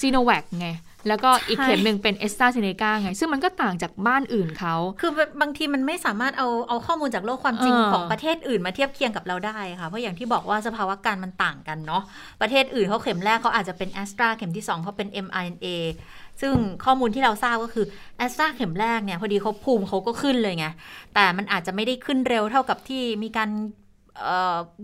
[0.00, 0.70] ซีโนแวคไง
[1.08, 12.02] แล้วก็อีกเข็มหนึ่งเป็นเอสตราเซเนกาไง ซึ่งมันก็ต่างจากบ้านอื่นเขา คือบางทีมันไม่สามารถเอาเอาข้อมูลจากโลกความจริงของประเทศอื่นมาเทียบเคียงกับเราได้ค่ะ เพราะอย่างที่บอกว่าสภาวะการมันต่างกันเนาะ
[12.40, 15.66] ประเทศอื่นเขาเข็มแรกเขาอาจจะเป็นแอสตราเข็มที่ 2เขาเป็น mRNA
[16.40, 20.66] ซึ่งข้อมูลที่เราทราบก็คือแอสตราเข็มแรกเนี่ย พอดีเขาภูมิเขาก็ขึ้นเลยไง
[21.14, 23.50] แต่มันอาจจะไม่ได้ขึ้นเร็วเท่ากับที่มีการ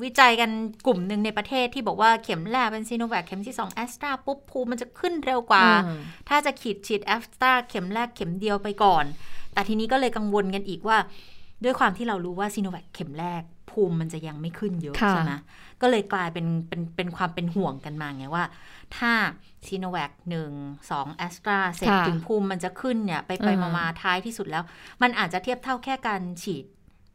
[0.03, 0.51] วิจัยกัน
[0.87, 5.65] กลุ่มหนึ่งในประเทศที่บอกว่าเข็มแรกเป็นซิโนแวคเข็มที่2แอสตราปุ๊บภูมิมันจะขึ้นเร็วกว่า
[6.29, 9.05] ถ้าจะขีดฉีดแอสตราเข็มแรกเข็มเดียวไปก่อน
[9.53, 10.99] แต่ทีนี้ก็เลยกังวลกันอีกว่า
[11.65, 15.33] ด้วยความที่เรารู้ว่าซิโนแวคเข็มแรกภูมิมันจะยังไม่ขึ้นเยอะใช่ไหม
[15.81, 18.45] ก็เลยกลายเป็นเป็นเป็นความเป็นห่วงกันมาไงว่า
[18.97, 19.13] ถ้า
[19.69, 20.53] ซีโนแวคหนึ่ง
[20.91, 23.49] สองแอสตราเสร็จถึงภูมิมันจะขึ้นเนี่ย ไปไป
[23.79, 24.65] มาท้ายที่สุดแล้ว
[25.03, 26.65] มันอาจจะเทียบเท่าแค่การฉีด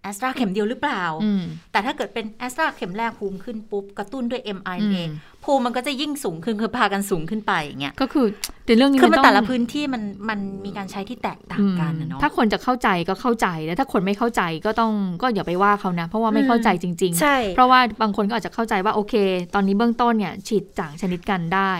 [0.03, 5.09] แอแอสตราเข็มเดียวหรือเปล่าอืมแต่ถ้าเกิดเป็นแอสตราเข็มแรกภูมิขึ้นปุ๊บ กระตุ้นด้วยอื mRNA ม
[5.47, 8.25] ภูมิมันก็จะยิ่งสูงขึ้นคือพากันสูงขึ้นไปอย่างเงี้ยก็คือ
[8.65, 19.13] แต่เรื่องนี้คือมันต้องแต่ละพื้นที่มันมันมีการใช้ที่แตกต่างกันนะเนาะถ้าคนจะเข้าใจก็เข้าใจแล้วถ้าคนไม่เข้าใจก็ต้องก็อย่าไปว่าเขานะ เพราะว่าไม่อืมเข้าใจจริงๆใช่เพราะว่าบางคนก็อาจจะเข้าใจว่าโอเค
[19.55, 21.71] ตอนนี้เบื้องต้นเนี่ยฉีดจ่างชนิดกันได้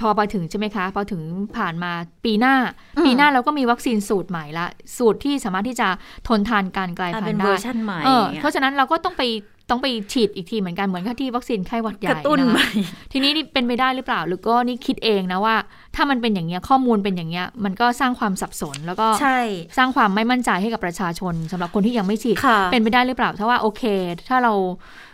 [0.00, 1.22] พอไปถึงใช่ไหมคะพอถึง
[1.56, 1.92] ผ่านมา
[2.24, 2.54] ปีหน้า
[2.96, 4.66] อืมปีหน้าเราก็มีวัคซีนสูตรใหม่ละ
[4.98, 5.88] สูตรที่สามารถที่จะ
[6.28, 9.22] ทนทานการกลายอะพันเป็นธุ์เวอได้ร์ชันใหม่เอออย่างเงี้ยเพราะฉะนั้นเราก็ต้องไป
[9.70, 12.68] ต้องไปฉีดอีกทีเหมือนกันเหมือนกับที่วัคซีนไข้หวัดใหญ่กระตุ้นนะใหม่
[13.12, 15.56] ทีนี้นี่เป็นไปได้หรือเปล่า หรือก็นี่คิดเองนะว่า
[15.96, 19.38] ถ้ามันเป็นอย่างเงี้ยข้อมูลเป็นอย่างเงี้ยมันก็สร้างความสับสน แล้วก็ใช่
[19.76, 23.82] สร้างความไม่มั่นใจให้กับประชาชนสำหรับคนที่ยังไม่ฉีดค่ะเป็นไปได้หรือเปล่าถ้าว่าโอเค
[24.28, 24.52] ถ้าเรา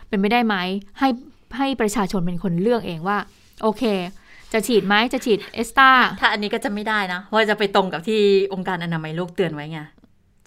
[0.09, 0.55] เป็นไปได้ไหม
[0.99, 1.09] ให้
[1.57, 3.17] ให้ประชาชนเป็นคนเลือกเองว่า
[3.63, 3.83] โอเค
[4.53, 5.89] จะฉีดไหมจะฉีดเอสตา
[6.19, 8.21] ถ้าอันนี้ก็จะไม่ได้นะเพราะจะไปตรงกับที่
[8.53, 9.79] องค์การอนามัยโลกเตือนไว้ไง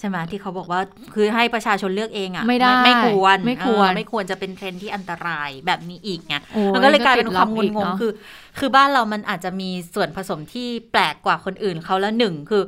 [0.00, 0.80] ใช่ไหมที่เขาบอกว่า
[1.14, 8.12] คือให้ประชาชนเลือกเองอะไม่ได้ไม่ควรไม่ควรเออไม่ควรจะเป็นเทรนด์ที่อันตรายแบบนี้อีกไงโอ้มันก็เลยกลายเป็นติดความล็อกอีกงงเนอะๆคือ
[8.58, 12.62] คือบ้านเรามันอาจจะมีส่วนผสมที่แปลกกว่าคนอื่นเขาละหนึ่งคือ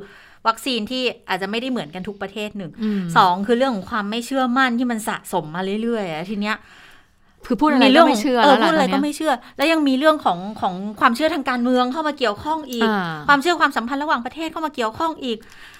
[0.47, 6.57] วัคซีนที่อาจจะไม่ได้เหมือนกันทุกประเทศหนึ่งอืมสองคือเรื่องของความไม่เชื่อมั่นที่มันสะสมมาเรื่อยๆอะทีเนี้ย
[7.47, 15.72] คือพูดอะไรมีก็เรื่องไม่เชื่อเอแล้อวล่ะพูดอะไรตนก็เนี้ยไม่เชื่อ แล้วยังมีเรื่องของของความเชื่อทางการเมืองเข้ามาเกี่ยวข้องอีกอ่าความเชื่อความสัมพันธ์ระหว่างประเทศเข้ามาเกี่ยวข้องอีกเอ่อ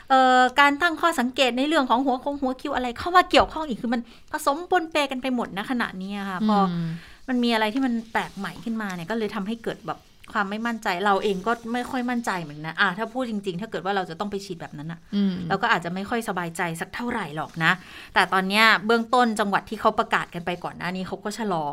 [0.59, 4.01] การตั้งข้อสังเกตในเรื่องของหัวคงหัวคิวอะไรเข้ามาเกี่ยวข้องอีกคือมัน
[4.31, 6.85] ผสมปนเปกันไปหมดนะขณะนี้อะค่ะพออม
[7.29, 9.99] มันมีอะไรที่มันแปลกใหม่ขึ้นมาเนี่ยก็เลยทำให้เกิดแบบ
[10.33, 17.71] ความไม่มั่นใจเราเองก็ไม่ค่อยมั่นใจเหมือนกันนะอะถ้าพูดจริง ๆ ถ้าเกิดว่าเราจะต้องไปฉีดแบบนั้นอะอืมเราก็อาจจะไม่ค่อยสบายใจสักเท่าไหร่หรอกนะ
[18.13, 21.65] แต่ตอนเนี้ยเบื้องต้นจังหวัดที่เขาประกาศกันไปก่อนหน้านี้เขาก็ชะลอ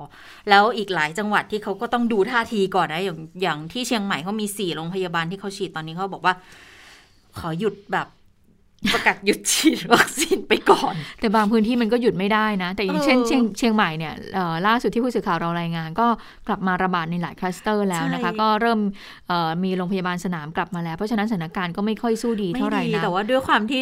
[0.50, 6.34] แล้วอีกหลายจังหวัดที่เขาก็ต้องดูท่าทีก่อนนะอย่างอย่างที่เชียงใหม่เขามีสี่โรงพยาบาลที่เขาฉีดตอนนี้เขาบอกว่า
[7.38, 8.06] ขอหยุดแบบ
[8.94, 16.06] ประกาศหยุดฉีดวัคซีนไปก่อน แต่บางพื้นที่มันก็หยุดไม่ได้นะ แต่อย่างเช่นเออเชียงเชียงใหม่เนี่ยเอ่อล่าสุดที่ผู้สื่อข่าวเรารายงาน ก็
[16.48, 18.80] กลับมาระบาดในหลายคลัสเตอร์แล้วนะคะใช่ก็เริ่ม
[19.28, 23.80] เอ่อมีโรงพยาบาลสนามกลับมาแล้ว เพราะฉะนั้นสถานการณ์ก็ไม่ค่อยสู้ดีไม่เท่าไหร่ดีนะแต่ว่าด้วยความที่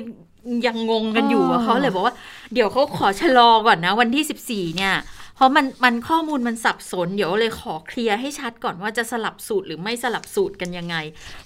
[0.66, 2.14] ยังงงกันอยู่อะอ๋อเขาเลยบอกว่า
[2.54, 4.94] เดี๋ยวเขาขอชะลอก่อนนะ วันที่ 14 เนี่ย
[5.38, 10.96] เพราะมันมันข้อมูลมันสับสน เดี๋ยวเลยขอเคลียร์ให้ชัดก่อนว่าจะสลับสูตรหรือไม่สลับสูตรกันยังไง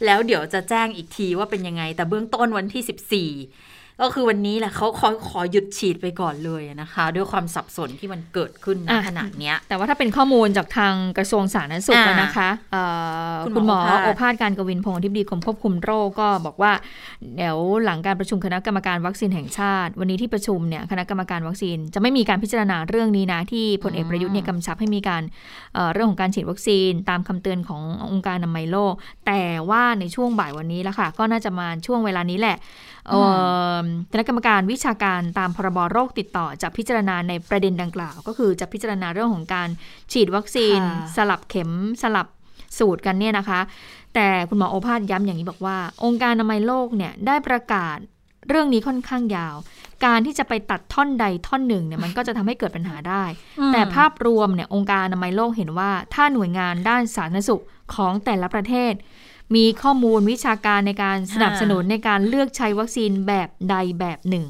[0.05, 2.82] แล้วเดี๋ยวจะแจ้งอีกทีว่าเป็นยังไง แต่เบื้องต้นวันที่
[3.38, 12.82] 14 ก็คือวันนี้แหละเขาขอขอหยุดฉีดไปก่อนเลยนะคะ ด้วยความสับสนที่มันเกิดขึ้นณอะขณะเนี้ย แต่ว่าถ้าเป็นข้อมูลจากทางกระทรวงสาธารณสุขอ่านะคะเอ่
[13.32, 16.72] อคุคุณณหหมมออโอภาสโอภาสการกวินพงศ์อธิบดีกรมควบคุมโรคก็บอกว่า
[17.36, 25.22] เดี๋ยวหลังการประชุมคณะกรรมการวัคซีนแห่งชาติ วันนี้ที่ประชุมเนี่ยคณะกรรมการวัคซีน จะไม่มีการพิจารณาเรื่องนี้นะที่พลเอกประยุทธ์เนี่ยกำชับให้มีการ
[25.74, 27.82] เอ่อเรื่องของการฉีดวัคซีน ตามคำเตือนของ
[28.12, 28.95] องค์การอนามัยโลก
[29.26, 32.57] แต่ว่าในช่วงบ่ายวันนี้แล้วค่ะก็น่าจะมาช่วงเวลานี้แหละ
[33.01, 33.01] เอ่อ
[34.12, 39.68] คณะกรรมการวิชาการตามพรบโรคติดต่อจะพิจารณาในประเด็นดังกล่าว ก็คือจะพิจารณาเรื่องของการ
[40.12, 41.70] ฉีดวัคซีนค่ะสลับเข็ม
[42.03, 42.26] สลับ
[42.78, 43.61] สูตรกันเนี่ยนะคะ
[44.14, 47.98] แต่คุณหมอโอภาสย้ำอย่างนี้บอกว่า องค์การอนามัยโลกเนี่ยได้ประกาศ
[48.48, 49.57] เรื่องนี้ค่อนข้างยาว
[50.05, 53.24] การที่จะไปตัดท่อนใดท่อนหนึ่งเนี่ยมันก็จะทำให้เกิดปัญหาได้
[53.72, 57.62] แต่ภาพรวมเนี่ยองค์การอนามัยโลกเห็นว่า ถ้าหน่วยงานด้านสาธารณสุข
[57.94, 58.92] ของแต่ละประเทศ
[59.55, 64.44] มีข้อมูลวิชาการในการสนับสนุนในการเลือกใช้วัคซีนแบบใดแบบหนึ่ง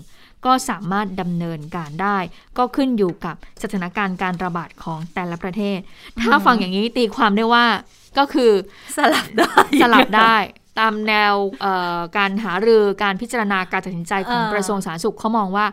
[0.44, 2.18] ก็สามารถดำเนินการได้
[2.58, 5.78] ก็ขึ้นอยู่กับสถานการณ์การระบาดของแต่ละประเทศ
[6.22, 7.66] ถ้าฟังอย่างนี้ตีความได้ว่า
[8.18, 8.52] ก็คือ
[8.96, 10.36] สลับได้สลับได้
[10.80, 15.66] ตามแนวเอ่อการหารือการพิจารณาการตัดสินใจของเออกระทรวงสาธารณสุขเขามองว่า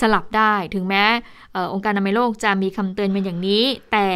[0.00, 4.06] สลับได้ถึงแม้เออองค์การอนามัยโลกจะมีคำเตือนเป็นอย่างนี้ แต่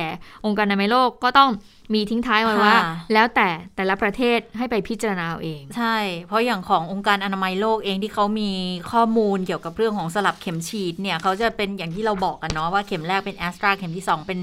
[0.45, 1.51] องค์การอนามัยโลกก็ต้อง
[1.95, 8.51] มีทิ้งท้ายไว้ว่าค่ะแล้วแต่แต่ละประเทศให้ไปพิจารณาเอาเอง ใช่ เพราะอย่างขององค์การอนามัยโลกเองที่เขามี
[8.93, 14.41] ข้อมูลเกี่ยวกับเรื่องของสลับเข็มฉีดเนี่ยเขาจะเป็นอย่างที่เราบอกกันเนาะว่าเข็มแรกเป็นแอสตราเข็มที่ 2 เป็น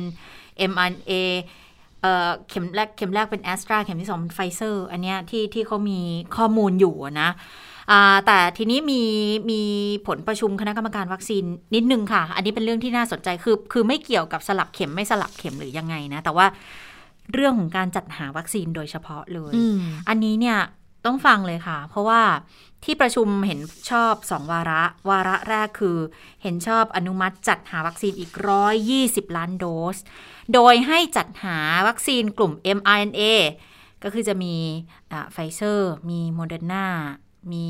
[0.71, 1.11] mRNA
[2.01, 5.99] เอ่อเข็มแรกเข็มแรกเป็นแอสตราเข็มที่2เป็นไฟเซอร์อันเนี้ยที่ที่เขามี
[6.37, 7.72] ข้อมูลอยู่อะนะอ่า
[8.25, 9.01] แต่ทีนี้มี
[9.51, 9.61] มี
[10.07, 11.43] ผลประชุมคณะกรรมการวัคซีน
[11.75, 16.45] นิดนึงค่ะ อันนี้เป็นเรื่องที่น่าสนใจคือคือไม่เกี่ยวกับสลับเข็มไม่สลับเข็มหรือยังไงนะ แต่ว่า
[17.33, 19.77] เรื่องของการจัดหาวัคซีนโดยเฉพาะเลยอืม
[20.09, 20.59] อันนี้เนี่ย
[21.05, 22.21] ต้องฟังเลยค่ะ เพราะว่า
[22.83, 23.59] ที่ประชุมเห็น
[23.91, 25.97] ชอบสองวาระ วาระแรกคือ
[26.43, 28.31] เห็นชอบอนุมัติจัดหาวัคซีนอีก
[28.83, 29.65] 120 ล้านโด
[29.95, 29.97] ส
[30.53, 31.57] โดยให้จัดหา
[31.87, 33.21] วัคซีนกลุ่ม mRNA
[34.03, 34.55] ก็คือจะมี
[35.31, 36.85] ไฟเซอร์ มีโมเดอร์นา
[37.51, 37.67] มี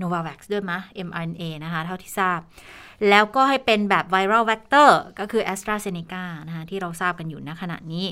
[0.00, 2.40] Novavax ด้วยมะ mRNA นะคะ เท่าที่ทราบ
[3.08, 8.06] แล้วก็ให้เป็นแบบ viral vector ก็คือ AstraZeneca นะคะ ที่เราทราบกันอยู่ณขณะนี้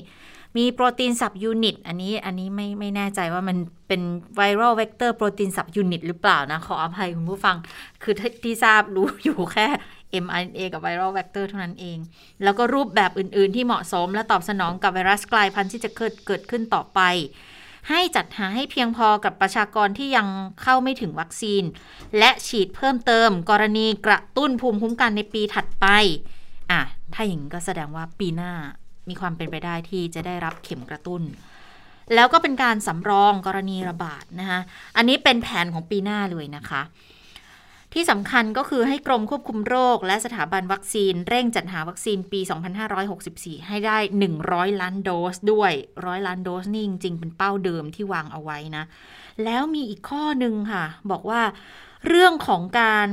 [0.57, 4.01] มี protein subunit อันนี้อันนี้ไม่ไม่แน่ใจว่ามันเป็น
[4.35, 7.55] viral vector protein subunit หรือเปล่านะ ขออภัยคุณผู้ฟัง
[8.03, 9.67] คือที่ทราบรู้อยู่แค่
[10.23, 11.97] mRNA กับ viral vector เท่านั้นเอง
[12.43, 16.99] แล้วก็รูปแบบอื่น ๆ ที่เหมาะสมและตอบสนองกับไวรัสกลายพันธุ์ที่จะเกิดเกิดขึ้นต่อไป
[17.89, 20.27] ให้จัดหาให้เพียงพอกับประชากรที่ยัง
[20.61, 21.63] เข้าไม่ถึงวัคซีน
[22.17, 25.85] และฉีดเพิ่มเติมกรณีกระตุ้นภูมิคุ้มกันในปีถัดไป
[26.71, 26.81] อะ
[27.13, 28.53] ถ้าอย่างนี้ก็แสดงว่าปีหน้า
[29.09, 31.21] มีความเป็นไปได้ที่จะได้รับเข็มกระตุ้น
[32.15, 34.59] แล้วก็เป็นการสำรองกรณีระบาดนะคะ
[34.97, 36.81] อันนี้เป็นแผนของปีหน้าเลยนะคะ
[37.97, 42.39] ที่สำคัญก็คือให้กรมควบคุมโรค และสถาบันวัคซีน เร่งจัดหาวัคซีนปี
[43.03, 43.97] 2564 ให้ได้
[44.39, 48.83] 100 ล้านโดสด้วย100ล้านโดสนี่จริง ๆ เป็นเป้าเดิมที่วางเอาไว้นะ
[49.43, 51.41] แล้วมีอีกข้อหนึ่งค่ะ บอกว่า
[52.07, 53.09] เรื่องของการ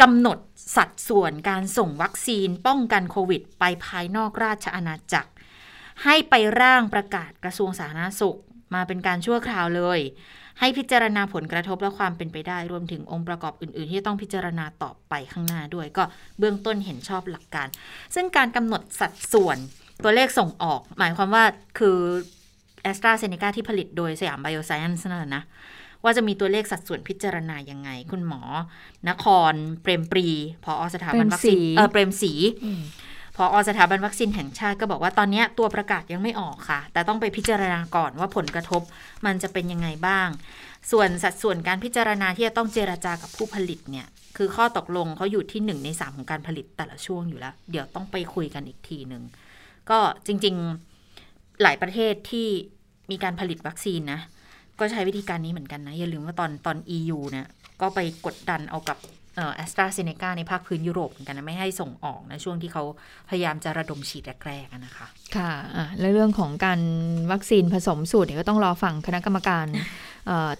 [0.00, 0.38] กำหนด
[0.76, 5.30] สัดส่วนการส่งวัคซีนป้องกันโควิด ไปภายนอกราชอาณาจักร
[6.04, 8.38] ให้ไปร่างประกาศกระทรวงสาธารณสุข
[8.74, 10.00] มาเป็นการชั่วคราวเลย
[10.60, 16.04] ให้พิจารณาผลกระทบและความเป็นไปได้รวมถึงองค์ประกอบอื่น ๆ ที่ต้องพิจารณาต่อไปข้างหน้าด้วย ก็
[16.38, 17.68] เบื้องต้นเห็นชอบหลักการ
[18.14, 19.58] ซึ่งการกำหนดสัดส่วน
[20.04, 21.44] ตัวเลขส่งออก หมายความว่า
[21.78, 21.98] คือ
[22.82, 25.42] แอสตราเซเนกาที่ผลิตโดยสยามไบโอไซเอนซ์นั่นแหละนะ
[26.04, 28.42] ว่าจะมีตัวเลขสัดส่วนพิจารณายังไง คุณหมอ
[29.08, 29.52] นคร
[29.82, 30.26] เปรมศรี
[30.64, 33.09] ผอ.สถาบันวัคซีนเออเปรมศรี ผ
[33.44, 38.82] อ.สถาบันวัคซีนแห่งชาติก็บอกว่าตอนนี้ตัวประกาศยังไม่ออกค่ะ แต่ต้องไปพิจารณาก่อนว่าผลกระทบ
[39.26, 40.28] มันจะเป็นยังไงบ้าง
[40.90, 49.22] ส่วนสัดส่วนการพิจารณาที่จะต้องเจรจากับผู้ผลิตเนี่ย คือข้อตกลงเขาอยู่ที่หนึ่งในสามของการผลิตแต่ละช่วงอยู่แล้ว เดี๋ยวต้องไปคุยกันอีกทีหนึ่ง
[49.90, 52.48] ก็จริงๆหลายประเทศที่
[53.10, 54.20] มีการผลิตวัคซีนนะ
[54.78, 57.46] ก็ใช้วิธีการนี้เหมือนกันนะอย่าลืมว่าตอนตอน EU เนี่ย
[57.80, 58.98] ก็ไปกดดันเอากับ
[59.56, 62.84] แอสตราเซเนกาในภาคพื้นยุโรปเหมือนกันนะ ไม่ให้ส่งออกนะ ช่วงที่เขา
[63.28, 65.06] พยายามจะระดมฉีดแรกๆนะคะ
[65.36, 65.52] ค่ะ
[66.00, 66.80] และเรื่องของการ
[67.32, 69.66] วัคซีนผสมสูตรเนี่ยก็ต้องรอฟังคณะกรรมการ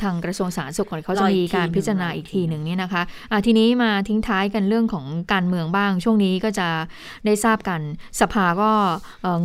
[0.02, 6.68] ทางกระทรวงสาธารณสุขของเขาจะมีการพิจารณาอีกทีหนึ่งนี่นะคะะทีนี้มาทิ้งท้ายกันเรื่องของการเมืองบ้าง ช่วงนี้ก็จะ
[7.26, 7.80] ได้ทราบกัน
[8.20, 8.70] สภาก็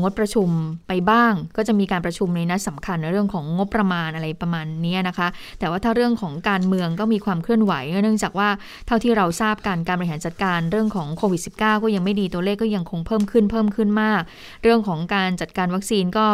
[0.01, 0.49] งดประชุม
[0.88, 5.28] ไปบ้าง ก็จะมีการประชุมในนัดสำคัญในเรื่องของงบประมาณอะไรประมาณนี้นะคะ
[5.59, 8.49] แต่ว่าถ้าเรื่องของการเมืองก็มีความเคลื่อนไหว เนื่องจากว่า
[8.88, 14.22] เท่าที่เราทราบการการบริหารจัดการเรื่องของโควิด -19 ก็ยังไม่ดีตัวเลขก็ยังคงเพิ่มขึ้นเพิ่มขึ้นมาก
[14.63, 16.28] เรื่องของการจัดการวัคซีนก็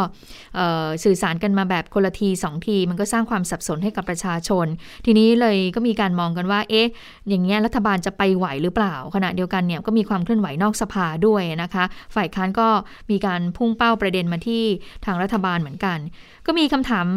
[1.03, 4.65] สื่อสารกันมาแบบคนละทีสองทีมันก็สร้างความสับสนให้กับประชาชน
[5.05, 6.87] ทีนี้เลยก็มีการมองกันว่า เอ๊ะ
[7.29, 11.83] อย่างเงี้ยรัฐบาลจะไปไหวหรือเปล่า ขณะเดียวกันเนี่ยก็มีความเคลื่อนไหวนอกสภาด้วยนะคะ
[12.15, 12.67] ฝ่ายค้านก็
[13.11, 14.63] มีการพุ่งเป้าประเด็นมาที่
[15.05, 15.97] ทางรัฐบาลเหมือนกัน
[16.45, 17.07] ก็มีคำถาม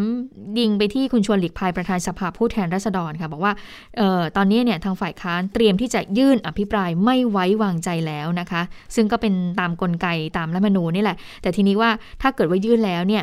[0.59, 3.53] ยิงไปที่คุณชวนหลีกภัยประธานสภาผู้แทนราษฎรค่ะบอกว่า
[4.01, 8.63] ออตอนนี้เนี่ยทางฝ่ายค้านเตรียมที่จะยื่นอภิปรายไม่ไว้วางใจแล้วนะคะ
[8.95, 11.91] ซึ่งก็เป็นตามกลไกตามรัฐมนูญนี่แหละ แต่ทีนี้ว่า
[12.23, 13.23] ถ้าเกิดว่ายื่นแล้วเนี่ย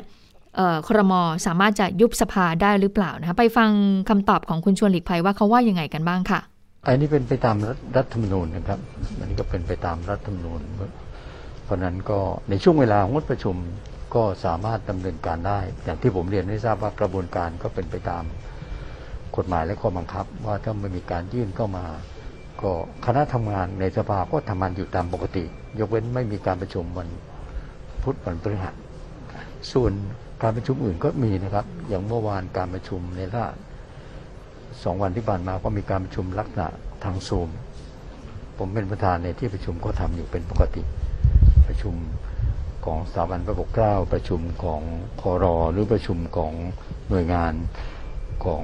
[0.88, 1.14] ครม
[1.46, 3.70] สามารถจะยุบสภาได้หรือเปล่านะคะไปฟัง
[4.10, 6.40] คำตอบของคุณชวนหลีกภัยว่าเขาว่ายังไงกันบ้างค่ะ
[6.86, 7.58] อันนี้เป็นไปตาม
[7.98, 8.80] รัฐธรรมนูญนะครับ
[9.20, 10.62] อันนี้ก็เป็นไปตามรัฐธรรมนูญ
[11.64, 13.56] เพราะนั้นก็ในช่วงเวลางดประชุม
[14.16, 18.24] ก็สามารถดำเนินการได้ อย่างที่ผมเรียนให้ทราบว่ากระบวนการก็เป็นไปตาม
[19.38, 21.86] กฎหมายและข้อบังคับ ว่าถ้าไม่มีการยื่นเข้ามา
[22.62, 22.72] ก็
[23.06, 25.44] คณะทำงานในสภาก็ทำงานอยู่ตามปกติ
[25.80, 27.08] ยกเว้นไม่มีการประชุมวัน
[28.04, 28.74] พุธวันพฤหัส
[29.72, 29.94] ส่วน
[30.42, 33.46] การประชุมอื่นก็มีนะครับ อย่างเมื่อวานการประชุมในรา
[34.84, 36.68] สองวันที่ผ่านมาก็มีการประชุมลักษณะ
[37.04, 37.50] ทางซูม
[38.58, 40.82] ผมเป็นประธานในที่ประชุมก็ทำอยู่เป็นปกติ
[41.68, 41.96] ประชุม
[42.86, 44.82] ของสถาบันพระปกเกล้าประชุมของ
[45.22, 46.54] คอรอหรือประชุมของ
[47.10, 47.54] หน่วยงาน
[48.46, 48.64] ของ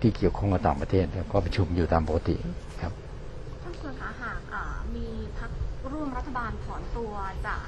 [0.00, 2.36] ที่เกี่ยวข้องกับต่างประเทศก็ประชุมอยู่ตามปกติ
[2.82, 2.92] ครับ
[3.62, 4.38] ท่านส่วนขาหาก
[4.96, 5.06] มี
[5.38, 5.50] พัก
[5.92, 7.12] ร่วมรัฐบาลถอนตัว
[7.46, 7.66] จาก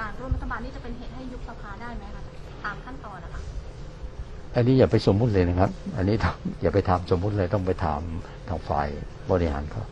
[0.00, 2.22] การร่วมรัฐบาลนี่จะเป็นเหตุให้ยุบสภาได้ไหมคะ
[2.64, 3.42] ตามขั้นตอนนะคะ
[4.56, 6.16] อันนี้อย่าไปสมมุติเลยนะครับ อันนี้
[6.62, 8.00] อย่าไปถามสมมุติเลยต้องไปถาม
[8.48, 8.88] ทางฝ่าย
[9.30, 9.84] บริหารเขา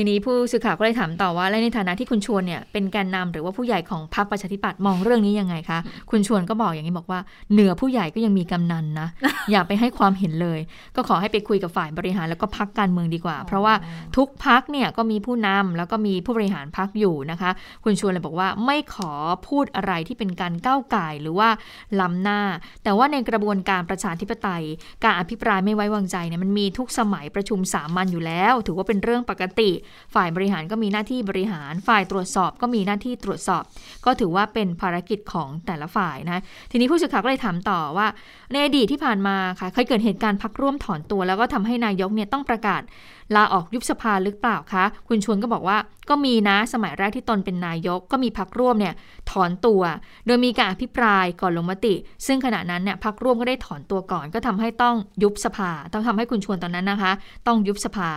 [0.00, 5.78] ทีนี้ผู้สื่อข่าวก็เลยถามต่อว่าและในฐานะที่คุณชวนเนี่ยเป็นแกนนำหรือว่าผู้ใหญ่ของพรรคประชาธิปัตย์มองเรื่องนี้ยังไงคะ
[6.10, 7.20] คุณชวนก็บอกอย่างนี้บอกว่า
[7.52, 9.08] เหนือผู้ใหญ่ก็ยังมีกำนันนะ
[9.50, 10.60] อย่าไปให้ความเห็นเลย
[10.96, 13.74] ก็ขอให้ไปคุยกับฝ่ายบริหารแล้วก็พักการเมืองดีกว่า เพราะว่า
[14.16, 17.50] ทุกพักเนี่ยก็มีผู้นำแล้วก็มีผู้บริหารพักอยู่นะคะ
[17.84, 19.12] คุณชวนเลยบอกว่าไม่ขอ
[19.48, 21.48] พูดอะไรที่เป็นการก้าวไก่หรือว่า
[22.00, 22.40] ล้ำหน้า
[22.84, 24.64] แต่ว่าในกระบวนการประชาธิปไตย
[25.04, 29.70] การอภิปรายไม่ไว้วางใจเนี่ยมันมีทุกสมัยประชุมสามัญอยู่แล้ว ถือว่าเป็นเรื่องปกติ
[30.14, 33.62] ฝ่ายบริหารก็มีหน้าที่บริหาร ฝ่ายตรวจสอบก็มีหน้าที่ตรวจสอบ
[34.04, 38.06] ก็ถือว่าเป็นภารกิจของแต่ละฝ่ายนะทีนี้ผู้สื่อข่าวก็เลยถามต่อว่า
[38.52, 42.82] ในอดีตที่ผ่านมาค่ะเคยเกิดเหตุการณ์พักร่วมถอนตัว แล้วก็ทำให้นายกเนี่ยต้องประกาศ
[43.36, 45.78] ลาออกยุบสภาหรือเปล่าคะคุณชวนก็บอกว่า
[46.08, 48.94] ก็มีนะสมัยแรกที่ตนเป็นนายก ก็มีพักร่วมเนี่ย
[49.30, 49.82] ถอนตัว
[50.26, 51.94] โดยมีการอภิปรายก่อนลงมติ
[52.26, 57.12] ซึ่งขณะนั้นเนี่ยพักร่วมก็ได้ถอนตัวก่อน ก็ทำให้ต้องยุบสภา ต้องทำให้คุณชวนตอนนั้นนะคะ
[57.46, 58.08] ต้องยุบสภา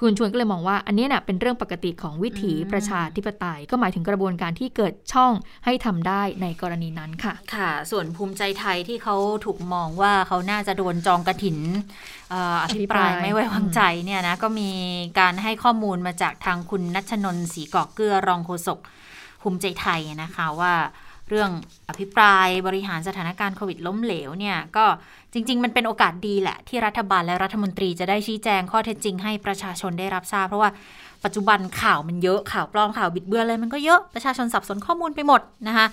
[0.00, 5.32] คุณชวนก็เลยมองว่าอันนี้เนี่ยเป็นเรื่องปกติของวิถีประชาธิปไตย ก็หมายถึงกระบวนการที่เกิดช่อง
[5.64, 11.58] ให้ทำได้ในกรณีนั้นค่ะ ค่ะ ส่วนภูมิใจไทยที่เขาถูกมองว่าเขาน่าจะโดนจองกระถิน
[12.30, 14.70] เอ่ออภิปรายไม่ไว้วางใจเนี่ยนะก็มี
[15.20, 18.78] การให้ข้อมูลมาจากทางคุณนัชนนท์ศรีกอกเกลือรองโฆษก
[19.42, 20.74] ภูมิใจไทยนะคะว่า
[21.28, 21.50] เรื่อง
[21.88, 24.84] อภิปรายบริหารสถานการณ์โควิดล้มเหลวเนี่ยก็
[25.32, 30.70] จริง ๆ มันเป็นโอกาสดีแหละ ที่รัฐบาลและรัฐมนตรีจะได้ชี้แจงข้อเท็จจริงให้ประชาชนได้รับทราบ เพราะว่า
[31.24, 35.86] ปัจจุบันข่าวมันเยอะข่าวปลอมข่าวบิดเบือนเลยมันก็เยอะประชาชนสับสนข้อมูลไปหมดนะคะ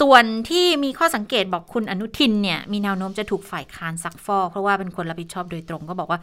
[0.00, 6.20] ส่วนที่มีข้อสังเกตบอกคุณอนุทินเนี่ยมีแนวโน้มจะถูกฝ่ายค้านซักฟอกเพราะว่าเป็นคนรับผิดชอบโดยตรงก็บอกว่า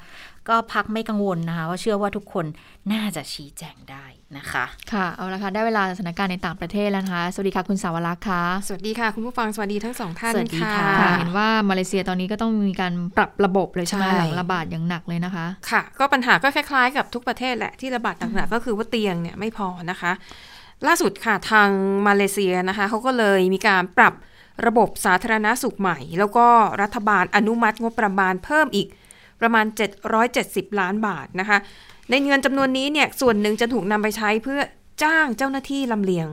[0.50, 2.46] ก็พักไม่กังวลนะคะว่าเชื่อว่าทุกคน
[2.94, 4.06] น่าจะชี้แจงได้
[4.38, 20.12] นะคะ ค่ะ เอาละค่ะ ได้เวลาสถานการณ์ในต่างประเทศแล้วนะคะ สวัสดีค่ะ คุณสาวรักษ์ค่ะ สวัสดีค่ะ คุณผู้ฟัง สวัสดีทั้งสองท่านสวัสดีค่ะค่ะเห็นว่ามาเลเซียตอนนี้ก็ต้องมีการปรับระบบเลยใช่ไหมใช่หลังระบาดอย่างหนักเลยนะคะ ค่ะ ก็ปัญหาก็คล้ายๆ กับทุกประเทศแหละที่ระบาดหนักๆก็คือว่าเตียงเนี่ยไม่พอนะคะ
[20.88, 21.70] ล่าสุดค่ะทาง
[22.08, 24.14] มาเลเซียนะคะเขาก็เลยมีการปรับ
[24.66, 26.48] ระบบสาธารณาสุขใหม่ แล้วก็
[26.82, 28.88] รัฐบาลอนุมัติงบประมาณเพิ่มอีก
[29.42, 29.66] ประมาณ
[30.22, 31.58] 770 ล้านบาทนะคะ
[32.10, 34.60] ในเงินจำนวนนี้เนี่ยส่วนหนึ่งจะถูกนำไปใช้เพื่อ
[35.04, 36.28] จ้างเจ้าหน้าที่ลำเลียง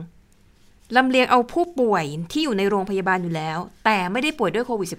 [0.95, 4.89] ลำเลียงเอาผู้ป่วยที่อยู่ในโรงพยาบาลอยู่แล้ว แต่ไม่ได้ป่วยด้วยโควิด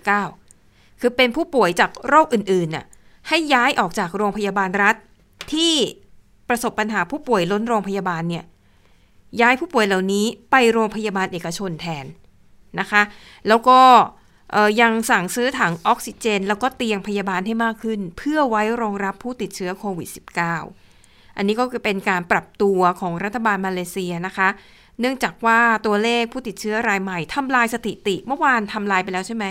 [0.42, 2.84] -19 คือเป็นผู้ป่วยจากโรคอื่นๆน่ะ
[3.28, 4.96] ให้ย้ายออกจากโรงพยาบาลรัฐ
[5.52, 5.74] ที่
[6.48, 8.44] ประสบปัญหาผู้ป่วยล้นโรงพยาบาลเนี่ย
[9.40, 12.06] ย้ายผู้ป่วยเหล่านี้ไปโรงพยาบาลเอกชนแทน
[12.80, 13.02] นะคะ
[13.48, 13.78] แล้วก็
[14.80, 20.08] ยังสั่งซื้อถังออกซิเจน แล้วก็เตียงพยาบาลให้มากขึ้น เพื่อไว้รองรับผู้ติดเชื้อโควิด
[20.72, 24.48] -19 อันนี้ก็คือเป็นการปรับตัวของรัฐบาลมาเลเซียนะคะ
[25.00, 29.44] เนื่องจากว่าตัวเลขผู้ติดเชื้อรายใหม่ทำลายสถิติเมื่อวานทำลายไปแล้วใช่ไหม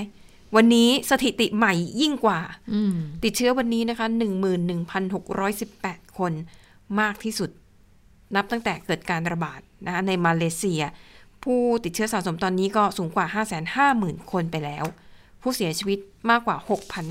[0.56, 2.40] วันนี้สถิติใหม่ยิ่งกว่า
[2.74, 4.06] อืมติดเชื้อวันนี้นะคะ
[4.92, 6.34] 11,618 คน
[7.00, 7.50] มากที่สุด
[8.36, 10.82] นับตั้งแต่เกิดการระบาดนะคะในมาเลเซีย
[11.44, 13.26] ผู้ติดเชื้อสะสมตอนนี้ก็สูงกว่า
[13.80, 14.86] 550,000 คนไปแล้ว
[15.42, 16.58] ผู้เสียชีวิตมากกว่า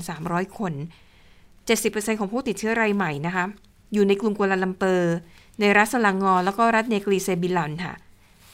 [0.03, 0.73] 6,300 คน
[1.45, 3.45] 70%ของผู้ติดเชื้อรายใหม่นะคะ
[3.93, 5.15] อยู่ในกรุงกัวลาลัมเปอร์
[5.59, 7.93] ในรัฐสลังงอ แล้วก็รัฐเนกรีเซบิลันค่ะ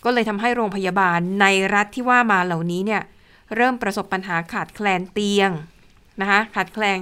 [0.04, 3.02] ก็เลยทำให้โรงพยาบาลในรัฐที่ว่ามาเหล่านี้เนี่ย
[3.56, 5.52] เริ่มประสบปัญหาขาดแคลนเตียง
[6.22, 6.98] นะคะ ขาดแคลน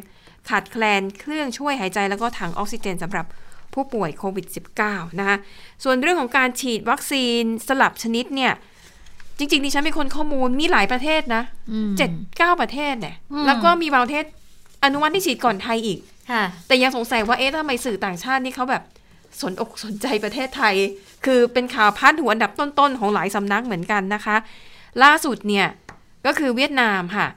[0.50, 3.26] ขาดแคลนเครื่องช่วยหายใจแล้วก็ถังออกซิเจนสำหรับ
[3.74, 4.46] ผู้ป่วยโควิด
[4.84, 5.38] -19 นะคะ
[5.84, 8.54] ส่วนเรื่องของการฉีดวัคซีนสลับชนิดเนี่ย
[9.38, 14.26] จริงๆดิฉันเป็นคนข้อมูลมีหลายประเทศนะอืมเจ็ดเก้าประเทศเนี่ยอืมแล้วก็มีบางประเทศ
[14.84, 16.00] อนุมัติที่ฉีดก่อนไทยอีก
[16.32, 18.84] ค่ะแต่ยังสงสัยว่าเอ๊ะทำไมสื่อต่างชาตินี่เขาแบบ
[19.42, 20.76] สนอกสนใจประเทศไทย
[21.26, 24.36] คือเป็นข่าวพาดหัวอันดับต้นๆ ของหลายสำนักเหมือนกันนะคะ
[25.04, 25.68] ล่าสุดเนี่ย
[26.26, 27.28] ก็คือเวียดนามค่ะ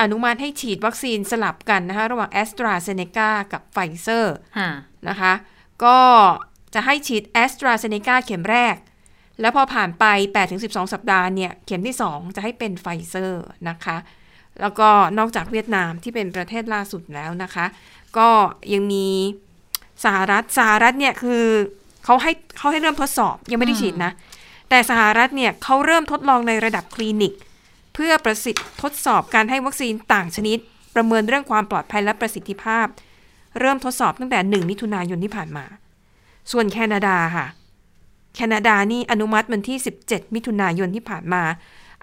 [0.00, 4.70] อนุมัติให้ฉีดวัคซีนสลับกันนะคะ ระหว่างแอสตราเซเนกากับไฟเซอร์ค่ะ
[5.08, 5.32] นะคะ
[5.84, 5.98] ก็
[6.74, 8.76] จะให้ฉีดแอสตราเซเนกาเข็มแรก
[9.40, 10.04] แล้วพอผ่านไป
[10.44, 13.96] 8-12 สัปดาห์เนี่ย เข็มที่ 2 จะให้เป็นไฟเซอร์นะคะ
[14.60, 17.66] แล้วก็นอกจากเวียดนามที่เป็นประเทศล่าสุดแล้วนะคะ
[18.18, 18.28] ก็
[18.72, 19.06] ยังมี
[20.04, 21.44] สหรัฐสหรัฐเนี่ยคือ
[22.04, 24.12] เขาให้เขาให้เริ่มทดสอบยังไม่ได้ฉีดนะ
[24.70, 27.32] แต่สหรัฐเนี่ยเขาเริ่มทดลองในระดับคลินิก
[27.94, 30.58] เพื่อประสิทธิ์ทดสอบการให้วัคซีนต่างชนิด
[30.94, 32.86] ประเมินเรื่องความปลอดภัยและประสิทธิภาพ
[33.58, 35.64] เริ่มทดสอบตั้งแต่ 1 มิถุนายนที่ผ่านมา
[36.52, 37.46] ส่วนแคนาดาค่ะ
[38.34, 41.42] แคนาดานี่อนุมัติวันที่ 17 มิถุนายนที่ผ่านมา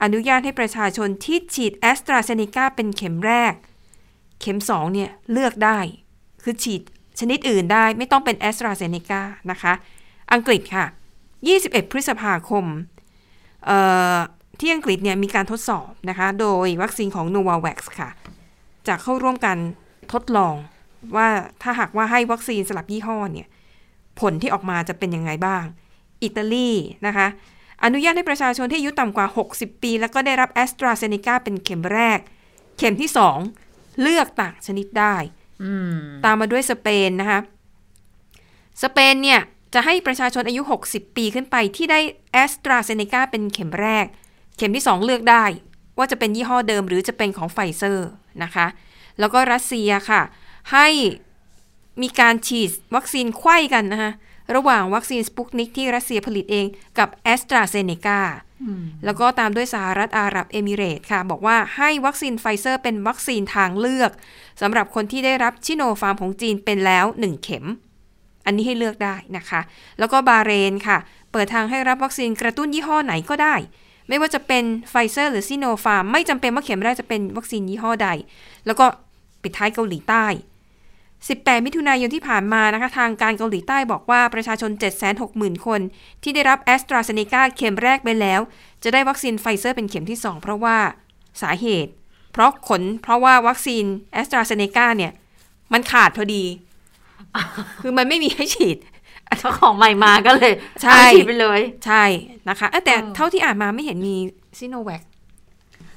[0.03, 3.53] อนุญาตให้ประชาชนที่ฉีดแอสตราเซเนกาเป็นเข็มแรก
[4.41, 5.77] เข็ม 2 เนี่ยเลือกได้
[6.43, 6.81] คือฉีด
[7.19, 9.73] ชนิดอื่นได้ไม่ต้องเป็นแอสตราเซเนกานะคะ
[10.33, 10.85] อังกฤษค่ะ
[11.39, 12.65] 21 พฤษภาคม
[13.65, 13.77] เอ่
[14.15, 14.17] อ
[14.59, 18.09] ที่อังกฤษเนี่ยมีการทดสอบนะคะ โดยวัคซีนของ Novavax ค่ะ
[18.87, 19.57] จะเข้าร่วมกัน
[20.13, 20.55] ทดลอง
[21.15, 21.27] ว่า
[21.61, 23.47] ถ้าหากว่าให้วัคซีนสลับยี่ห้อเนี่ย
[24.19, 25.65] ผลที่ออกมาจะเป็นยังไงบ้าง
[26.23, 26.69] อิตาลี
[27.07, 27.27] นะคะ
[27.83, 32.19] อนุญาตให้ประชาชนที่อายุต่ำกว่า 60 ปี แล้วก็ได้รับแอสตราเซเนกาเป็นเข็มแรก
[32.77, 33.09] เข็มที่
[33.55, 35.15] 2เลือกต่างชนิดได้
[35.63, 35.95] อืม
[36.25, 37.39] ตามมาด้วยสเปนนะคะ
[38.83, 39.41] สเปนเนี่ย
[39.73, 41.99] จะให้ประชาชนอายุ 60 ปีขึ้นไปที่ได้
[42.31, 44.05] แอสตราเซเนกาเป็นเข็มแรก
[44.57, 45.45] เข็มที่ 2 เลือกได้
[45.97, 48.07] ว่าจะเป็นยี่ห้อเดิมหรือจะเป็นของไฟเซอร์
[48.43, 48.67] นะคะ
[49.19, 50.21] แล้วก็รัสเซียค่ะ
[50.71, 50.87] ให้
[52.01, 54.11] มีการฉีดวัคซีนไขว้กันนะคะ
[54.55, 56.65] ระหว่างวัคซีนสปุกนิกที่รัสเซียผลิตเอง
[56.99, 58.21] กับแอสตราเซเนกา
[59.05, 64.11] แล้วก็ตามด้วยสหรัฐอาหรับเอมิเรตส์ค่ะ บอกว่าให้วัคซีนไฟเซอร์เป็นวัคซีนทางเลือก
[64.61, 67.65] สำหรับคนที่ได้รับซิโนฟาร์มของจีนเป็นแล้ว 1 เข็ม
[68.45, 69.61] อันนี้ให้เลือกได้นะคะ
[69.99, 70.97] แล้วก็บาห์เรนค่ะ
[71.31, 73.55] เปิดทางให้รับวัคซีนกระตุ้นยี่ห้อไหนก็ได้
[74.07, 78.09] ไม่ว่าจะเป็นไฟเซอร์หรือซิโนฟาร์มไม่จำเป็นว่าเข็มแรกจะเป็นวัคซีนยี่ห้อใด
[78.65, 78.85] แล้วก็
[79.43, 80.25] ปิดท้ายเกาหลีใต้
[81.27, 84.71] 18 มิถุนายนที่ผ่านมานะคะทางการเกาหลีใต้บอกว่าประชาชน
[85.19, 85.81] 760,000 คน
[86.23, 88.41] ที่ได้รับแอสตราเซเนกาเข็มแรกไปแล้ว
[88.83, 90.77] จะได้วัคซีนไฟเซอร์เป็นเข็มที่ 2 เพราะว่า
[91.41, 91.91] สาเหตุ
[92.31, 95.11] เพราะขนเพราะว่าวัคซีนแอสตราเซเนกาเนี่ย
[95.73, 96.43] มันขาดพอดี
[97.81, 98.77] คือมันไม่มีให้ฉีด
[99.39, 102.03] เจ้าของใหม่มาก็เลยใช่เอาฉีดไปเลย ใช่
[102.49, 104.15] นะคะเอ้ยแต่เออเท่าที่อ่านมาไม่เห็นมี
[104.59, 105.01] ซิโนแวค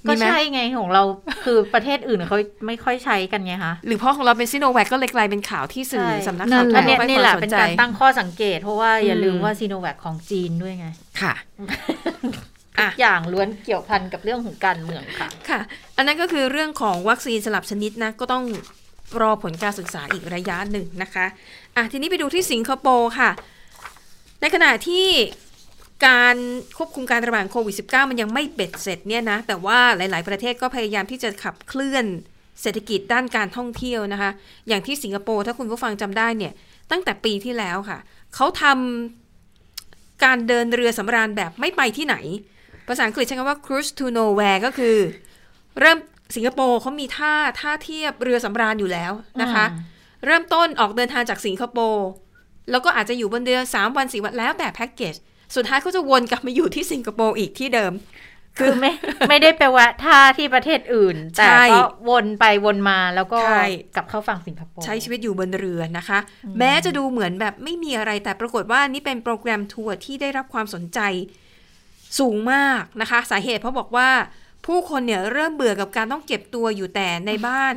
[0.08, 1.02] ก็มีไหมใช่ไงของเรา
[1.44, 10.86] คือประเทศอื่นเขาไม่ค่อยใช้กันไงคะ หรือเพราะของเราเป็นซิโนแวคก็เลยกลายเป็นข่าวที่สื่อใช่สำนักนั่ข่าวนแหทั่วละอันเนี้ยโลกให้นี่ควาแหละมสเป็นนใจการตั้งข้อสังเกต เพราะว่าอย่าลืมอืมว่าซีโนแวคของจีนด้วยไง
[11.20, 11.34] ค่ะ
[12.82, 15.60] ทุกอย่างล้วนเกี่ยวพันกับเรื่องของการเมืองค่ะ ค่ะ
[15.96, 18.44] อันนั้นก็คือเรื่องของวัคซีนสลับชนิดนะ ก็ต้อง
[19.20, 21.26] รอผลการศึกษาอีกระยะหนึ่งนะคะ
[21.76, 23.30] อะ ทีนี้ไปดูที่สิงคโปร์ค่ะ
[24.40, 25.06] ในขณะที่
[26.06, 26.36] การ
[26.76, 32.04] ควบคุมการระบาดของโควิด -19 มันยังไม่เบ็ดเสร็จเนี่ยนะ แต่ว่าหลาย ๆ ประเทศก็พยายามที่จะขับเคลื่อน
[32.62, 34.30] เศรษฐกิจด้านการท่องเที่ยวนะคะ
[34.68, 36.52] อย่างที่สิงคโปร์ถ้าคุณผู้ฟังจำได้เนี่ย
[36.90, 37.98] ตั้งแต่ปีที่แล้วค่ะ
[38.34, 42.16] เขาทำการเดินเรือสำราญแบบไม่ไปที่ไหน
[42.88, 44.96] ภาษาอังกฤษใช้คำว่า cruise to nowhere ก็คือ
[45.80, 45.98] เริ่ม
[46.36, 49.94] สิงคโปร์เขามีท่าท่าเทียบเรือสำราญอยู่แล้วนะคะอืม
[50.26, 52.08] เริ่มต้นออกเดินทางจากสิงคโปร์
[52.70, 55.14] แล้วก็อาจจะอยู่บนเรือ 3 วัน 4 วันแล้วแต่แพ็กเกจ
[55.54, 57.92] สุดท้ายเขาจะวนกลับมาอยู่ที่สิงคโปร์อีกที่เดิม
[58.58, 58.92] คือไม่
[59.28, 66.18] ไม่ได้ไปแวะท่าที่ประเทศอื่น แต่ใช่ก็วนไปวนมาแล้วก็ใช่กลับเข้าฝั่งสิงคโปร์ใช้ชีวิตอยู่บนเรือนะคะ
[66.58, 71.00] แม้จะดูเหมือนแบบไม่มีอะไรแต่ปรากฏว่านี่เป็นโปรแกรมทัวร์ที่ได้รับความสนใจ
[72.18, 74.10] สูงมากนะคะ สาเหตุเพราะบอกว่า
[74.66, 77.74] ผู้คนเนี่ยเริ่มเบื่อกับการต้องเก็บตัวอยู่แต่ในบ้าน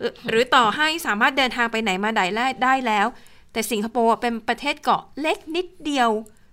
[0.00, 2.22] หรือหรือต่อให้สามารถเดินทางไปไหนมาไหน
[2.64, 3.06] ได้แล้ว
[3.52, 6.10] แต่สิงคโปร์เป็นประเทศเกาะเล็กนิดเดียว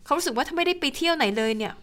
[0.08, 1.74] เขารู้สึกว่าถ้าไม่ได้ไปเที่ยวไหนเลยเนี่ย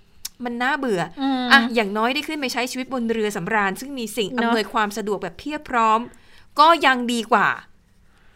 [0.45, 6.01] มันน่าเบื่ออมอะอย่างน้อยได้ขึ้นไปใช้ชีวิตบนเรือสำราญ ซึ่งมีสิ่งเนอะอำนวยความสะดวกแบบเพียบพร้อม
[6.61, 7.49] ก็ยังดีกว่า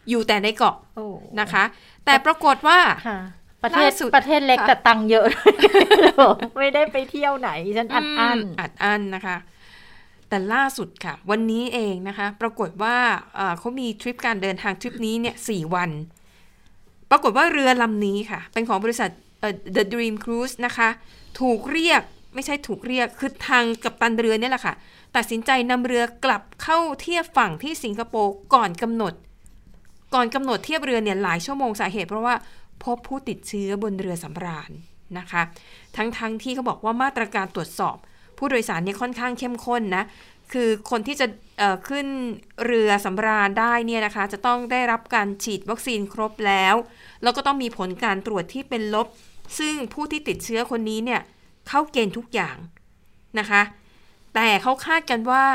[0.09, 1.05] อยู่แต่ในเกาะโอ้
[1.39, 1.63] นะคะ
[2.05, 3.19] แต่ปรากฏว่าค่ะ
[3.63, 5.25] ประเทศล่าสุดประเทศเล็กค่ะแต่ตังค์เยอะ
[6.59, 9.37] ไม่ได้ไปเที่ยวไหนฉันอัดอั้นมอัดอั้นนะคะ
[10.29, 12.97] แต่ล่าสุดค่ะ วันนี้เองนะคะ ปรากฏว่า
[13.35, 15.89] เอ่อเขามีทริปการเดินทางทริปนี้เนี่ยสี่วัน
[17.11, 19.28] ปรากฏว่าเรือลำนี้ค่ะ เป็นของบริษัทเอ่อ
[19.75, 20.89] The Dream Cruise นะคะ
[21.39, 22.01] ถูกเรียก
[22.35, 24.73] ไม่ใช่ถูกเรียก คือทางกัปตันเรือเนี่ยแหละค่ะ
[25.15, 29.13] ตัดสินใจนำเรือกลับเข้าเทียบฝั่งที่สิงคโปร์ก่อนกำหนด
[30.15, 32.35] ก่อนกำหนดเทียบเรือเนี่ยหลายชั่วโมงสาเหตุเพราะว่า
[32.83, 34.71] พบผู้ติดเชื้อบนเรือสำราญ
[35.17, 35.41] นะคะ
[35.95, 37.97] ทั้งๆทที่เขาบอกว่ามาตรการตรวจสอบ
[38.37, 40.03] ผู้โดยสารเนี่ยค่อนข้างเข้มข้นนะ
[40.53, 41.27] คือคนที่จะ
[41.89, 42.07] ขึ้น
[42.65, 46.75] เรือสำราญได้เนี่ยนะคะ จะต้องได้รับการฉีดวัคซีนครบแล้ว
[47.23, 49.07] แล้วก็ต้องมีผลการตรวจที่เป็นลบ
[49.57, 51.21] ซึ่งผู้ที่ติดเชื้อคนนี้เนี่ย
[51.67, 52.57] เข้าเกณฑ์ทุกอย่าง
[53.39, 53.61] นะคะ
[54.35, 55.45] แต่เขาคาดกันว่า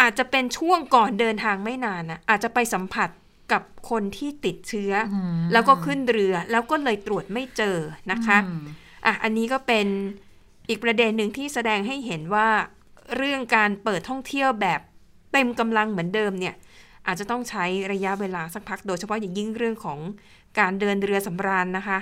[0.00, 3.08] อาจจะเป็นช่วงก่อนเดินทางไม่นานนะอาจจะไปสัมผัส
[3.52, 7.76] กับคนที่ติดเชื้ออมแล้วก็ขึ้นเรือแล้วก็เลยตรวจไม่เจอ
[8.10, 8.64] นะคะอืม
[9.06, 9.86] อะอันนี้ก็เป็น
[10.68, 12.48] อีกประเด็นหนึ่งที่แสดงให้เห็นว่า
[13.16, 14.80] เรื่องการเปิดท่องเที่ยวแบบ
[15.32, 16.54] เต็มกำลังเหมือนเดิมเนี่ย
[17.06, 19.98] อาจจะต้องใช้ระยะเวลาสักพักโดยเฉพาะอย่างยิ่งเรื่องของ
[20.58, 21.98] การเดินเรือสำราญนะคะ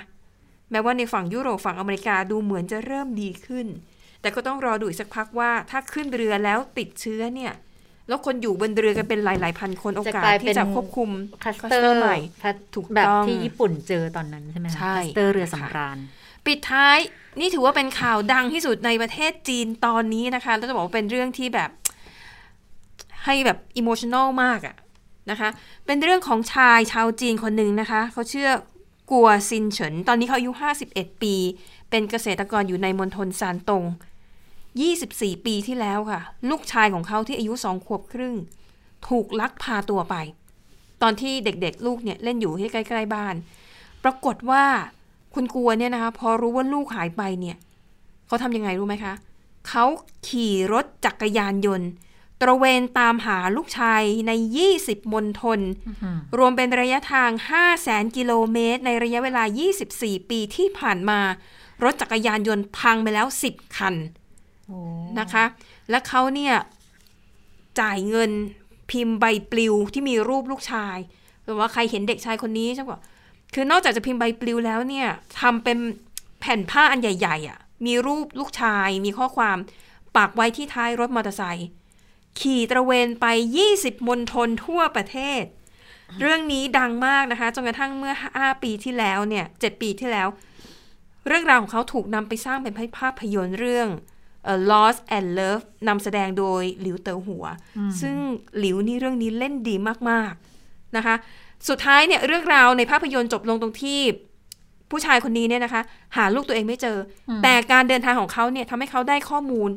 [0.71, 3.67] แม้ว่าในฝั่งยุโรปฝั่งอเมริกาดูเหมือนจะเริ่มดีขึ้น
[4.21, 7.53] แต่ก็ต้องรอดูอีกสักพักว่าถ้าขึ้นเรือแล้วติดเชื้อเนี่ย
[8.07, 11.09] แล้วคนอยู่บนเรือกันเป็นหลาย ๆ พันคนโอกาสจะกลายเป็นที่จะควบคุม
[11.43, 15.97] คลัสคลัเตอสเตอร์ร์ใหม่ถูกถูกแบบตอนที่ญี่ปุ่นเจอตอนนั้นใช่ไหมคะใช่คลัสเตอร์เรือสำราญ
[16.45, 16.97] ปิดท้าย
[17.39, 21.69] นี่ถือว่าเป็นข่าวดังที่สุดในประเทศจีนตอนนี้นะคะ แล้วจะบอกว่าเป็นเรื่องที่แบบ
[23.25, 24.75] ให้แบบอิโมชัน a ลมากอะ
[25.31, 25.49] นะคะ
[25.85, 28.49] เป็นเรื่องของชายชาวจีนคนหนึ่งนะคะ เขาชื่อ
[29.11, 30.51] กัวซินเฉิน ตอนนี้เขาอายุ
[30.87, 31.35] 51 ปี
[31.89, 33.83] เป็นเกษตรกรอยู่ในมณฑลซานตง
[34.63, 38.35] 24 ปีที่แล้วค่ะ ลูกชายของเขาที่อายุสองขวบครึ่ง
[39.07, 40.15] ถูกลักพาตัวไป
[41.01, 43.35] ตอนที่เด็กๆ ลูกเนี่ยเล่นอยู่ที่ใกล้ๆบ้าน
[44.03, 44.63] ปรากฏว่า
[45.33, 47.57] คุณกัวเนี่ยนะคะพอรู้ว่าลูกหายไปเนี่ย
[48.27, 49.13] เขาทำยังไงรู้ไหมคะ
[49.69, 49.85] เขา
[50.27, 51.89] ขี่รถจักรยานยนต์
[52.41, 54.31] ตระเวนตามหาลูกชายใน
[54.71, 55.59] 20 มณฑล
[56.37, 59.43] รวมเป็นระยะทาง 5 0 0แสนกิโลเมตร ในระยะเวลา
[59.87, 61.19] 24 ปีที่ผ่านมา
[61.83, 63.95] รถจักรยานยนต์พังไปแล้ว 10 คัน
[65.19, 65.45] นะคะ
[65.89, 66.55] และเขาเนี่ย
[67.79, 68.31] จ่ายเงิน
[68.91, 70.97] พิมพ์ใบปลิวที่มีรูปลูกชาย
[71.43, 73.01] หรือว่าใครเห็นเด็กชายคนนี้ฉันบอก
[73.53, 75.07] คือนอกจากจะพิมพ์ใบปลิวแล้วเนี่ย
[75.39, 75.77] ทำเป็น
[76.39, 79.57] แผ่นผ้าอันใหญ่ ๆอะ มีรูปลูกชาย มีข้อความ
[80.17, 81.69] ปักไว้ที่ท้ายรถมอเตอร์ไซค์
[82.39, 83.25] ขี่ตระเวนไป
[83.67, 85.43] 20 มณฑลทั่วประเทศ
[86.21, 90.27] เรื่องนี้ดังมากนะคะ จนกระทั่งเมื่อ 5 ปีที่แล้วเนี่ย7ปีที่แล้ว
[91.27, 93.87] เรื่องราวของเขาถูกนำไปสร้างเป็นภาพยนตร์เรื่อง
[94.43, 97.45] เอ่อ Lost and Love นำแสดงโดยหลิวเต๋อหัว
[98.01, 98.15] ซึ่ง
[98.59, 99.75] หลิวนี่เรื่องนี้เล่นดี
[100.09, 101.15] มากๆนะคะ
[101.69, 103.99] สุดท้ายเนี่ยเรื่องราวในภาพยนตร์จบลงตรงที่
[104.91, 105.81] ผู้ชายคนนี้เนี่ยนะคะ
[106.17, 106.97] หาลูกตัวเองไม่เจอ
[107.29, 109.69] อแต่การเดินทางของเขาเนี่ยทำให้เขาได้ข้อมูล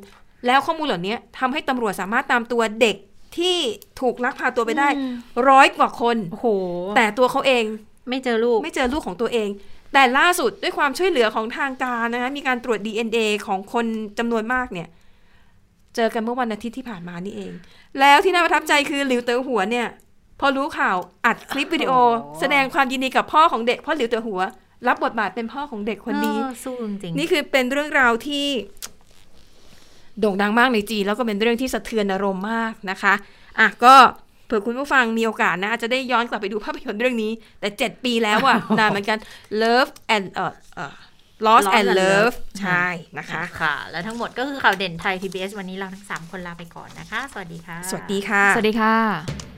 [0.47, 2.97] แล้วข้อมูลเหล่านี้ทำให้ตำรวจสามารถตามตัวเด็ก
[3.39, 3.57] ที่
[4.01, 4.89] ถูกลักพาตัวไปได้
[5.49, 6.47] ร้อยกว่าคนโอ้โห
[6.97, 7.65] แต่ตัวเขาเอง
[8.09, 9.49] ไม่เจอลูก ไม่เจอลูกของตัวเอง
[9.93, 13.87] แต่ล่าสุดด้วยความช่วยเหลือของทางการนะคะมีการตรวจ DNA ของคน
[14.19, 14.89] จำนวนมากเนี่ย
[15.97, 17.53] เจอกันเมื่อวันอาทิตย์ที่ผ่านมานี่เอง
[18.01, 19.87] แล้วที่น่าประทับใจคือหลิวเต๋อหัวเนี่ย
[20.41, 21.93] พอรู้ข่าวอัดคลิปวิดีโอ
[22.41, 24.41] แสดงความยินดีกับพ่อของเด็กพ่อหลิวเต๋อหัว
[24.87, 28.47] รับบทบาทเป็นพ่อของเด็กคนนี้เออสู้จริงๆนี่คือเป็นเรื่องราวที่
[30.21, 33.15] โด่งดังมากในจีนแล้วก็เป็นเรื่องที่สะเทือนอารมณ์มากนะคะ
[33.59, 33.95] อะก็
[34.47, 39.19] เผื่อคุณผู้ฟังมีโอกาสนะอาจจะได้ย้อนกลับไปดูภาพยนตร์เรื่องนี้ แต่เจ็ดปีแล้วอะนานเหมือนกัน
[39.63, 40.95] Love and เอ่อเอ่อ
[41.47, 42.87] Lost Lost and and Love Love ใช่
[43.19, 49.58] นะคะค่ะ และทั้งหมดก็คือข่าวเด่นไทย PBS วันนี้เราทั้ง 3 คนลาไปก่อนนะคะ สวัสดีค่ะ สวัสดีค่ะ สวัสดีค่ะ